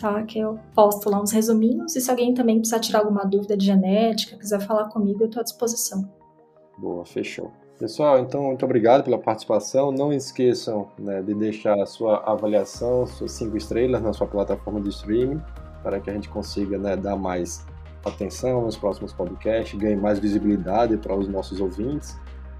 [0.00, 0.22] tá?
[0.22, 3.66] Que eu posto lá uns resuminhos e se alguém também precisar tirar alguma dúvida de
[3.66, 6.08] genética, quiser falar comigo, eu estou à disposição.
[6.78, 7.50] Boa, fechou.
[7.76, 9.90] Pessoal, então muito obrigado pela participação.
[9.90, 14.90] Não esqueçam né, de deixar a sua avaliação, suas cinco estrelas na sua plataforma de
[14.90, 15.42] streaming,
[15.82, 17.66] para que a gente consiga né, dar mais
[18.04, 22.16] atenção nos próximos podcasts, ganhe mais visibilidade para os nossos ouvintes.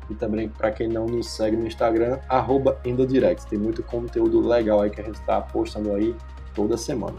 [0.09, 3.47] E também para quem não nos segue no Instagram, arroba Endodirect.
[3.47, 6.15] Tem muito conteúdo legal aí que a gente está postando aí
[6.55, 7.19] toda semana.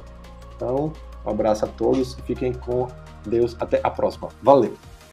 [0.55, 0.93] Então,
[1.25, 2.87] um abraço a todos e fiquem com
[3.25, 3.55] Deus.
[3.59, 4.29] Até a próxima.
[4.41, 4.73] Valeu!